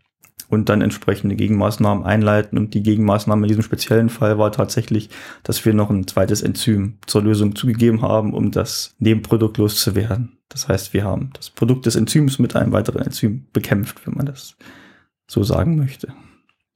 und 0.51 0.67
dann 0.67 0.81
entsprechende 0.81 1.35
Gegenmaßnahmen 1.35 2.03
einleiten. 2.03 2.57
Und 2.57 2.73
die 2.73 2.83
Gegenmaßnahme 2.83 3.43
in 3.43 3.47
diesem 3.47 3.63
speziellen 3.63 4.09
Fall 4.09 4.37
war 4.37 4.51
tatsächlich, 4.51 5.09
dass 5.43 5.65
wir 5.65 5.73
noch 5.73 5.89
ein 5.89 6.07
zweites 6.07 6.41
Enzym 6.41 6.97
zur 7.07 7.23
Lösung 7.23 7.55
zugegeben 7.55 8.01
haben, 8.01 8.33
um 8.33 8.51
das 8.51 8.93
Nebenprodukt 8.99 9.57
loszuwerden. 9.57 10.37
Das 10.49 10.67
heißt, 10.67 10.93
wir 10.93 11.05
haben 11.05 11.31
das 11.33 11.49
Produkt 11.49 11.85
des 11.85 11.95
Enzyms 11.95 12.37
mit 12.37 12.55
einem 12.55 12.73
weiteren 12.73 13.01
Enzym 13.01 13.47
bekämpft, 13.53 14.05
wenn 14.05 14.15
man 14.15 14.25
das 14.25 14.57
so 15.25 15.43
sagen 15.43 15.77
möchte. 15.77 16.13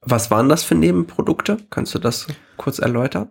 Was 0.00 0.30
waren 0.30 0.48
das 0.48 0.64
für 0.64 0.74
Nebenprodukte? 0.74 1.58
Kannst 1.68 1.94
du 1.94 1.98
das 1.98 2.26
kurz 2.56 2.78
erläutern? 2.78 3.28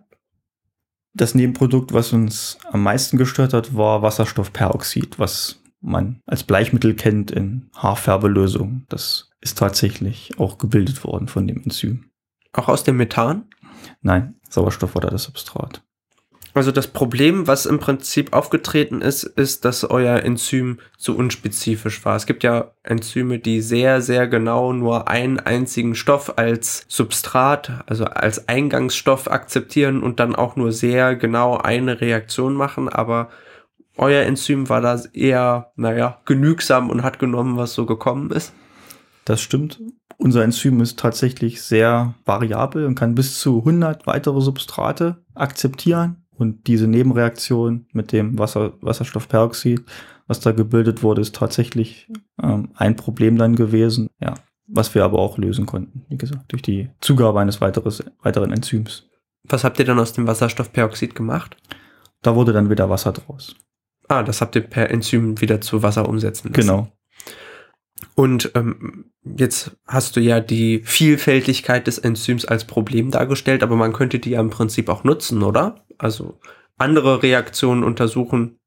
Das 1.14 1.34
Nebenprodukt, 1.34 1.92
was 1.92 2.12
uns 2.12 2.58
am 2.70 2.82
meisten 2.82 3.16
gestört 3.16 3.54
hat, 3.54 3.74
war 3.74 4.02
Wasserstoffperoxid, 4.02 5.18
was 5.18 5.58
man 5.86 6.20
als 6.26 6.42
Bleichmittel 6.42 6.94
kennt 6.94 7.30
in 7.30 7.70
Haarfärbelösungen. 7.74 8.86
Das 8.88 9.30
ist 9.40 9.58
tatsächlich 9.58 10.32
auch 10.38 10.58
gebildet 10.58 11.04
worden 11.04 11.28
von 11.28 11.46
dem 11.46 11.62
Enzym. 11.62 12.10
Auch 12.52 12.68
aus 12.68 12.84
dem 12.84 12.96
Methan? 12.96 13.44
Nein, 14.02 14.34
Sauerstoff 14.48 14.94
da 14.94 15.08
das 15.08 15.24
Substrat. 15.24 15.82
Also 16.54 16.72
das 16.72 16.86
Problem, 16.86 17.46
was 17.46 17.66
im 17.66 17.78
Prinzip 17.78 18.32
aufgetreten 18.32 19.02
ist, 19.02 19.24
ist, 19.24 19.66
dass 19.66 19.84
euer 19.84 20.22
Enzym 20.22 20.78
zu 20.96 21.14
unspezifisch 21.14 22.02
war. 22.06 22.16
Es 22.16 22.24
gibt 22.24 22.42
ja 22.44 22.72
Enzyme, 22.82 23.38
die 23.38 23.60
sehr, 23.60 24.00
sehr 24.00 24.26
genau 24.26 24.72
nur 24.72 25.06
einen 25.06 25.38
einzigen 25.38 25.94
Stoff 25.94 26.38
als 26.38 26.86
Substrat, 26.88 27.84
also 27.84 28.06
als 28.06 28.48
Eingangsstoff 28.48 29.30
akzeptieren 29.30 30.02
und 30.02 30.18
dann 30.18 30.34
auch 30.34 30.56
nur 30.56 30.72
sehr 30.72 31.14
genau 31.14 31.58
eine 31.58 32.00
Reaktion 32.00 32.54
machen, 32.54 32.88
aber 32.88 33.28
euer 33.96 34.22
Enzym 34.24 34.68
war 34.68 34.80
da 34.80 35.00
eher, 35.12 35.72
naja, 35.76 36.20
genügsam 36.24 36.90
und 36.90 37.02
hat 37.02 37.18
genommen, 37.18 37.56
was 37.56 37.74
so 37.74 37.86
gekommen 37.86 38.30
ist. 38.30 38.52
Das 39.24 39.40
stimmt. 39.40 39.80
Unser 40.18 40.44
Enzym 40.44 40.80
ist 40.80 40.98
tatsächlich 40.98 41.62
sehr 41.62 42.14
variabel 42.24 42.86
und 42.86 42.94
kann 42.94 43.14
bis 43.14 43.38
zu 43.40 43.58
100 43.58 44.06
weitere 44.06 44.40
Substrate 44.40 45.24
akzeptieren. 45.34 46.24
Und 46.30 46.66
diese 46.66 46.86
Nebenreaktion 46.86 47.86
mit 47.92 48.12
dem 48.12 48.38
Wasser, 48.38 48.74
Wasserstoffperoxid, 48.80 49.82
was 50.26 50.40
da 50.40 50.52
gebildet 50.52 51.02
wurde, 51.02 51.22
ist 51.22 51.34
tatsächlich 51.34 52.08
ähm, 52.42 52.70
ein 52.74 52.96
Problem 52.96 53.38
dann 53.38 53.56
gewesen. 53.56 54.08
Ja, 54.20 54.34
was 54.66 54.94
wir 54.94 55.04
aber 55.04 55.18
auch 55.18 55.38
lösen 55.38 55.66
konnten, 55.66 56.04
wie 56.08 56.18
gesagt, 56.18 56.52
durch 56.52 56.62
die 56.62 56.90
Zugabe 57.00 57.40
eines 57.40 57.60
weiteres, 57.60 58.04
weiteren 58.22 58.52
Enzyms. 58.52 59.08
Was 59.44 59.64
habt 59.64 59.78
ihr 59.78 59.84
dann 59.84 59.98
aus 59.98 60.12
dem 60.12 60.26
Wasserstoffperoxid 60.26 61.14
gemacht? 61.14 61.56
Da 62.22 62.34
wurde 62.34 62.52
dann 62.52 62.70
wieder 62.70 62.90
Wasser 62.90 63.12
draus. 63.12 63.54
Ah, 64.08 64.22
das 64.22 64.40
habt 64.40 64.54
ihr 64.56 64.62
per 64.62 64.90
Enzym 64.90 65.40
wieder 65.40 65.60
zu 65.60 65.82
Wasser 65.82 66.08
umsetzen 66.08 66.48
lassen. 66.48 66.60
Genau. 66.60 66.92
Und 68.14 68.52
ähm, 68.54 69.06
jetzt 69.24 69.76
hast 69.86 70.16
du 70.16 70.20
ja 70.20 70.40
die 70.40 70.80
Vielfältigkeit 70.84 71.86
des 71.86 71.98
Enzyms 71.98 72.44
als 72.44 72.64
Problem 72.64 73.10
dargestellt, 73.10 73.62
aber 73.62 73.76
man 73.76 73.92
könnte 73.92 74.18
die 74.18 74.30
ja 74.30 74.40
im 74.40 74.50
Prinzip 74.50 74.88
auch 74.88 75.04
nutzen, 75.04 75.42
oder? 75.42 75.84
Also 75.98 76.38
andere 76.78 77.22
Reaktionen 77.22 77.84
untersuchen, 77.84 78.58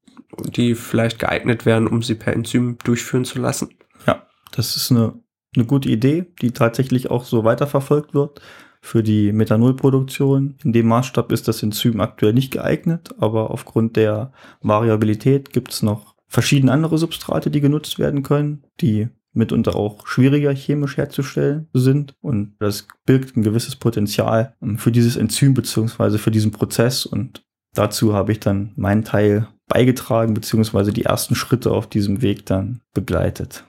die 0.44 0.74
vielleicht 0.74 1.18
geeignet 1.18 1.66
wären, 1.66 1.86
um 1.86 2.02
sie 2.02 2.14
per 2.14 2.32
Enzym 2.32 2.78
durchführen 2.84 3.24
zu 3.24 3.38
lassen. 3.38 3.70
Ja, 4.06 4.26
das 4.52 4.76
ist 4.76 4.90
eine, 4.90 5.14
eine 5.56 5.64
gute 5.64 5.88
Idee, 5.88 6.26
die 6.40 6.52
tatsächlich 6.52 7.10
auch 7.10 7.24
so 7.24 7.44
weiterverfolgt 7.44 8.14
wird 8.14 8.40
für 8.80 9.02
die 9.02 9.32
Methanolproduktion. 9.32 10.56
In 10.64 10.72
dem 10.72 10.86
Maßstab 10.88 11.32
ist 11.32 11.48
das 11.48 11.62
Enzym 11.62 12.00
aktuell 12.00 12.32
nicht 12.32 12.50
geeignet, 12.50 13.14
aber 13.18 13.50
aufgrund 13.50 13.96
der 13.96 14.32
Variabilität 14.62 15.52
gibt 15.52 15.72
es 15.72 15.82
noch 15.82 16.14
verschiedene 16.26 16.72
andere 16.72 16.96
Substrate, 16.96 17.50
die 17.50 17.60
genutzt 17.60 17.98
werden 17.98 18.22
können, 18.22 18.64
die 18.80 19.08
mitunter 19.32 19.76
auch 19.76 20.06
schwieriger 20.06 20.52
chemisch 20.52 20.96
herzustellen 20.96 21.68
sind. 21.72 22.14
Und 22.20 22.54
das 22.58 22.88
birgt 23.06 23.36
ein 23.36 23.42
gewisses 23.42 23.76
Potenzial 23.76 24.54
ähm, 24.62 24.78
für 24.78 24.92
dieses 24.92 25.16
Enzym 25.16 25.54
beziehungsweise 25.54 26.18
für 26.18 26.30
diesen 26.30 26.50
Prozess. 26.50 27.06
Und 27.06 27.42
dazu 27.74 28.14
habe 28.14 28.32
ich 28.32 28.40
dann 28.40 28.72
meinen 28.76 29.04
Teil 29.04 29.48
beigetragen, 29.68 30.34
beziehungsweise 30.34 30.92
die 30.92 31.04
ersten 31.04 31.34
Schritte 31.34 31.70
auf 31.70 31.86
diesem 31.88 32.22
Weg 32.22 32.46
dann 32.46 32.80
begleitet. 32.92 33.64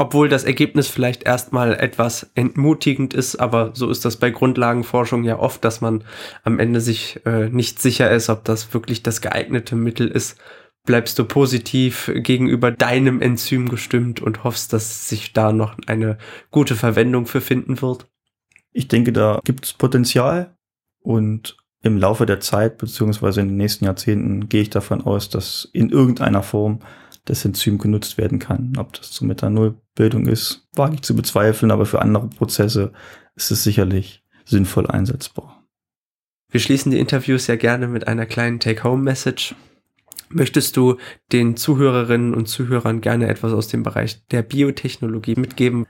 Obwohl 0.00 0.30
das 0.30 0.44
Ergebnis 0.44 0.88
vielleicht 0.88 1.24
erstmal 1.24 1.74
etwas 1.74 2.30
entmutigend 2.34 3.12
ist, 3.12 3.36
aber 3.36 3.72
so 3.74 3.90
ist 3.90 4.06
das 4.06 4.16
bei 4.16 4.30
Grundlagenforschung 4.30 5.24
ja 5.24 5.38
oft, 5.38 5.62
dass 5.62 5.82
man 5.82 6.04
am 6.42 6.58
Ende 6.58 6.80
sich 6.80 7.20
äh, 7.26 7.50
nicht 7.50 7.82
sicher 7.82 8.10
ist, 8.10 8.30
ob 8.30 8.42
das 8.44 8.72
wirklich 8.72 9.02
das 9.02 9.20
geeignete 9.20 9.76
Mittel 9.76 10.08
ist. 10.08 10.38
Bleibst 10.86 11.18
du 11.18 11.24
positiv 11.26 12.10
gegenüber 12.14 12.70
deinem 12.70 13.20
Enzym 13.20 13.68
gestimmt 13.68 14.22
und 14.22 14.42
hoffst, 14.42 14.72
dass 14.72 15.10
sich 15.10 15.34
da 15.34 15.52
noch 15.52 15.76
eine 15.86 16.16
gute 16.50 16.76
Verwendung 16.76 17.26
für 17.26 17.42
finden 17.42 17.82
wird? 17.82 18.06
Ich 18.72 18.88
denke, 18.88 19.12
da 19.12 19.38
gibt 19.44 19.66
es 19.66 19.74
Potenzial 19.74 20.56
und 21.02 21.58
im 21.82 21.98
Laufe 21.98 22.24
der 22.24 22.40
Zeit 22.40 22.78
beziehungsweise 22.78 23.42
in 23.42 23.48
den 23.48 23.58
nächsten 23.58 23.84
Jahrzehnten 23.84 24.48
gehe 24.48 24.62
ich 24.62 24.70
davon 24.70 25.02
aus, 25.02 25.28
dass 25.28 25.68
in 25.74 25.90
irgendeiner 25.90 26.42
Form 26.42 26.80
das 27.24 27.44
Enzym 27.44 27.78
genutzt 27.78 28.18
werden 28.18 28.38
kann. 28.38 28.72
Ob 28.78 28.92
das 28.94 29.10
zur 29.10 29.26
Methanolbildung 29.26 30.26
ist, 30.26 30.66
wage 30.74 30.94
ich 30.94 31.02
zu 31.02 31.14
bezweifeln, 31.14 31.70
aber 31.70 31.86
für 31.86 32.02
andere 32.02 32.28
Prozesse 32.28 32.92
ist 33.36 33.50
es 33.50 33.62
sicherlich 33.62 34.22
sinnvoll 34.44 34.86
einsetzbar. 34.86 35.64
Wir 36.50 36.60
schließen 36.60 36.90
die 36.90 36.98
Interviews 36.98 37.46
ja 37.46 37.56
gerne 37.56 37.86
mit 37.86 38.08
einer 38.08 38.26
kleinen 38.26 38.58
Take-Home-Message. 38.58 39.54
Möchtest 40.28 40.76
du 40.76 40.96
den 41.32 41.56
Zuhörerinnen 41.56 42.34
und 42.34 42.46
Zuhörern 42.46 43.00
gerne 43.00 43.28
etwas 43.28 43.52
aus 43.52 43.68
dem 43.68 43.82
Bereich 43.82 44.24
der 44.28 44.42
Biotechnologie 44.42 45.36
mitgeben? 45.36 45.86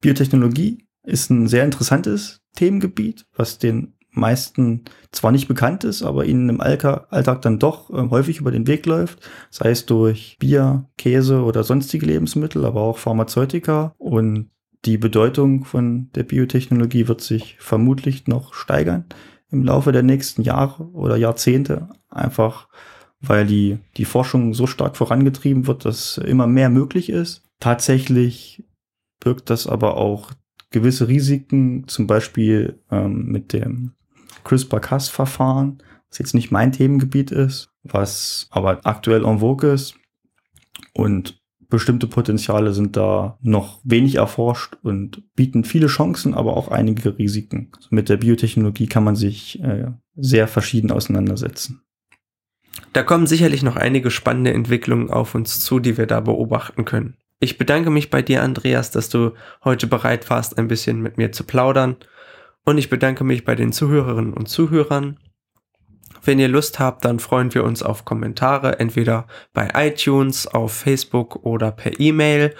Biotechnologie 0.00 0.86
ist 1.04 1.30
ein 1.30 1.46
sehr 1.46 1.64
interessantes 1.64 2.40
Themengebiet, 2.56 3.26
was 3.34 3.58
den 3.58 3.94
meisten 4.12 4.84
zwar 5.10 5.32
nicht 5.32 5.48
bekannt 5.48 5.84
ist, 5.84 6.02
aber 6.02 6.24
ihnen 6.26 6.48
im 6.48 6.60
Alltag 6.60 7.42
dann 7.42 7.58
doch 7.58 7.90
äh, 7.90 8.10
häufig 8.10 8.38
über 8.38 8.50
den 8.50 8.66
Weg 8.66 8.86
läuft, 8.86 9.28
sei 9.50 9.70
es 9.70 9.86
durch 9.86 10.36
Bier, 10.38 10.88
Käse 10.98 11.42
oder 11.42 11.64
sonstige 11.64 12.06
Lebensmittel, 12.06 12.64
aber 12.64 12.82
auch 12.82 12.98
Pharmazeutika. 12.98 13.94
Und 13.98 14.50
die 14.84 14.98
Bedeutung 14.98 15.64
von 15.64 16.10
der 16.14 16.24
Biotechnologie 16.24 17.08
wird 17.08 17.20
sich 17.20 17.56
vermutlich 17.58 18.26
noch 18.26 18.54
steigern 18.54 19.06
im 19.50 19.64
Laufe 19.64 19.92
der 19.92 20.02
nächsten 20.02 20.42
Jahre 20.42 20.84
oder 20.92 21.16
Jahrzehnte, 21.16 21.88
einfach 22.08 22.68
weil 23.20 23.46
die, 23.46 23.78
die 23.96 24.04
Forschung 24.04 24.52
so 24.52 24.66
stark 24.66 24.96
vorangetrieben 24.96 25.66
wird, 25.66 25.84
dass 25.84 26.18
immer 26.18 26.46
mehr 26.46 26.70
möglich 26.70 27.08
ist. 27.08 27.44
Tatsächlich 27.60 28.64
birgt 29.20 29.48
das 29.48 29.68
aber 29.68 29.96
auch 29.96 30.32
gewisse 30.70 31.06
Risiken, 31.06 31.86
zum 31.86 32.08
Beispiel 32.08 32.80
ähm, 32.90 33.26
mit 33.26 33.52
dem 33.52 33.92
CRISPR-Cas-Verfahren, 34.44 35.82
was 36.08 36.18
jetzt 36.18 36.34
nicht 36.34 36.50
mein 36.50 36.72
Themengebiet 36.72 37.30
ist, 37.30 37.70
was 37.82 38.48
aber 38.50 38.80
aktuell 38.84 39.24
en 39.24 39.38
vogue 39.38 39.70
ist. 39.70 39.94
Und 40.94 41.40
bestimmte 41.68 42.06
Potenziale 42.06 42.74
sind 42.74 42.96
da 42.96 43.38
noch 43.40 43.80
wenig 43.82 44.16
erforscht 44.16 44.76
und 44.82 45.22
bieten 45.34 45.64
viele 45.64 45.86
Chancen, 45.86 46.34
aber 46.34 46.56
auch 46.56 46.68
einige 46.68 47.18
Risiken. 47.18 47.70
Also 47.74 47.88
mit 47.90 48.10
der 48.10 48.18
Biotechnologie 48.18 48.86
kann 48.86 49.04
man 49.04 49.16
sich 49.16 49.62
äh, 49.62 49.86
sehr 50.14 50.48
verschieden 50.48 50.90
auseinandersetzen. 50.90 51.82
Da 52.92 53.02
kommen 53.02 53.26
sicherlich 53.26 53.62
noch 53.62 53.76
einige 53.76 54.10
spannende 54.10 54.52
Entwicklungen 54.52 55.10
auf 55.10 55.34
uns 55.34 55.60
zu, 55.60 55.78
die 55.78 55.96
wir 55.96 56.06
da 56.06 56.20
beobachten 56.20 56.84
können. 56.84 57.16
Ich 57.40 57.58
bedanke 57.58 57.90
mich 57.90 58.10
bei 58.10 58.22
dir, 58.22 58.42
Andreas, 58.42 58.90
dass 58.90 59.08
du 59.08 59.32
heute 59.64 59.86
bereit 59.86 60.28
warst, 60.30 60.58
ein 60.58 60.68
bisschen 60.68 61.00
mit 61.00 61.16
mir 61.16 61.32
zu 61.32 61.42
plaudern. 61.44 61.96
Und 62.64 62.78
ich 62.78 62.90
bedanke 62.90 63.24
mich 63.24 63.44
bei 63.44 63.54
den 63.54 63.72
Zuhörerinnen 63.72 64.34
und 64.34 64.48
Zuhörern. 64.48 65.18
Wenn 66.24 66.38
ihr 66.38 66.48
Lust 66.48 66.78
habt, 66.78 67.04
dann 67.04 67.18
freuen 67.18 67.52
wir 67.52 67.64
uns 67.64 67.82
auf 67.82 68.04
Kommentare, 68.04 68.78
entweder 68.78 69.26
bei 69.52 69.70
iTunes, 69.74 70.46
auf 70.46 70.72
Facebook 70.72 71.44
oder 71.44 71.72
per 71.72 71.98
E-Mail. 71.98 72.54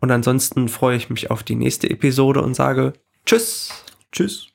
Und 0.00 0.10
ansonsten 0.10 0.68
freue 0.68 0.96
ich 0.96 1.10
mich 1.10 1.30
auf 1.30 1.42
die 1.42 1.54
nächste 1.54 1.88
Episode 1.88 2.42
und 2.42 2.54
sage 2.54 2.94
Tschüss. 3.24 3.84
Tschüss. 4.12 4.53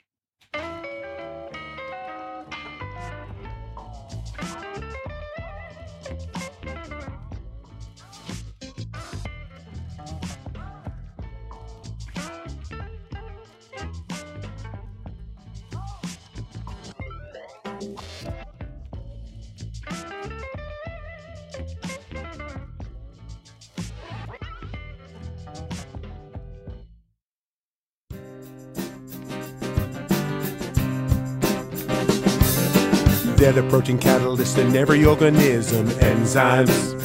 The 33.59 33.67
protein 33.69 33.97
catalyst 33.97 34.57
in 34.57 34.73
every 34.73 35.03
organism, 35.03 35.85
enzymes. 35.87 36.97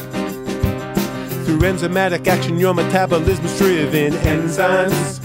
Through 1.44 1.58
enzymatic 1.58 2.28
action, 2.28 2.60
your 2.60 2.72
metabolism's 2.72 3.58
driven, 3.58 4.12
enzymes. 4.12 5.18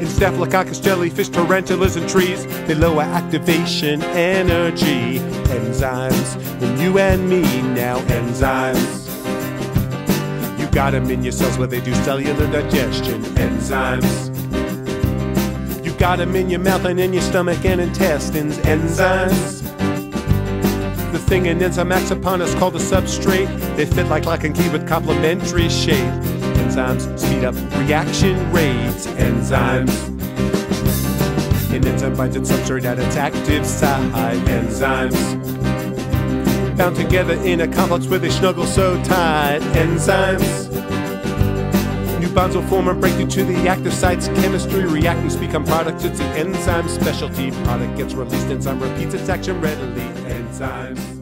In 0.00 0.06
Staphylococcus 0.06 0.80
jellyfish, 0.80 1.28
tarantulas, 1.28 1.96
and 1.96 2.08
trees, 2.08 2.46
they 2.66 2.74
lower 2.74 3.02
activation 3.02 4.02
energy. 4.02 5.18
Enzymes, 5.52 6.62
in 6.62 6.80
you 6.80 6.98
and 6.98 7.28
me 7.28 7.42
now, 7.74 7.98
enzymes. 8.06 9.04
You 10.58 10.66
got 10.68 10.92
them 10.92 11.10
in 11.10 11.22
your 11.22 11.32
cells 11.32 11.58
where 11.58 11.68
they 11.68 11.82
do 11.82 11.92
cellular 11.96 12.50
digestion, 12.50 13.22
enzymes. 13.36 14.32
You 15.84 15.92
got 15.98 16.16
them 16.16 16.34
in 16.34 16.48
your 16.48 16.60
mouth 16.60 16.86
and 16.86 16.98
in 16.98 17.12
your 17.12 17.22
stomach 17.22 17.62
and 17.66 17.82
intestines, 17.82 18.56
enzymes. 18.60 19.63
The 21.14 21.20
thing 21.20 21.46
an 21.46 21.62
enzyme 21.62 21.92
acts 21.92 22.10
upon 22.10 22.42
is 22.42 22.52
called 22.56 22.74
a 22.74 22.80
substrate. 22.80 23.46
They 23.76 23.86
fit 23.86 24.08
like 24.08 24.24
lock 24.24 24.42
and 24.42 24.52
key 24.52 24.68
with 24.70 24.88
complementary 24.88 25.68
shape. 25.68 26.12
Enzymes 26.58 27.20
speed 27.20 27.44
up 27.44 27.54
reaction 27.78 28.34
rates, 28.52 29.06
enzymes. 29.06 29.94
An 31.72 31.86
enzyme 31.86 32.16
binds 32.16 32.34
its 32.34 32.50
substrate 32.50 32.84
at 32.84 32.98
its 32.98 33.14
active 33.14 33.64
site, 33.64 34.10
enzymes. 34.46 35.16
Bound 36.76 36.96
together 36.96 37.34
in 37.44 37.60
a 37.60 37.68
complex 37.68 38.08
where 38.08 38.18
they 38.18 38.30
snuggle 38.30 38.66
so 38.66 39.00
tight, 39.04 39.60
enzymes. 39.74 40.68
New 42.18 42.28
bonds 42.34 42.56
will 42.56 42.64
form 42.64 42.88
and 42.88 43.00
break 43.00 43.16
due 43.16 43.28
to 43.28 43.44
the 43.44 43.68
active 43.68 43.94
site's 43.94 44.26
chemistry. 44.26 44.82
Reactants 44.82 45.38
become 45.38 45.64
products. 45.64 46.02
It's 46.02 46.18
the 46.18 46.24
enzyme 46.30 46.88
specialty. 46.88 47.52
Product 47.62 47.96
gets 47.96 48.14
released. 48.14 48.48
Enzyme 48.48 48.80
repeats 48.80 49.14
its 49.14 49.28
action 49.28 49.60
readily 49.60 50.13
times. 50.58 51.13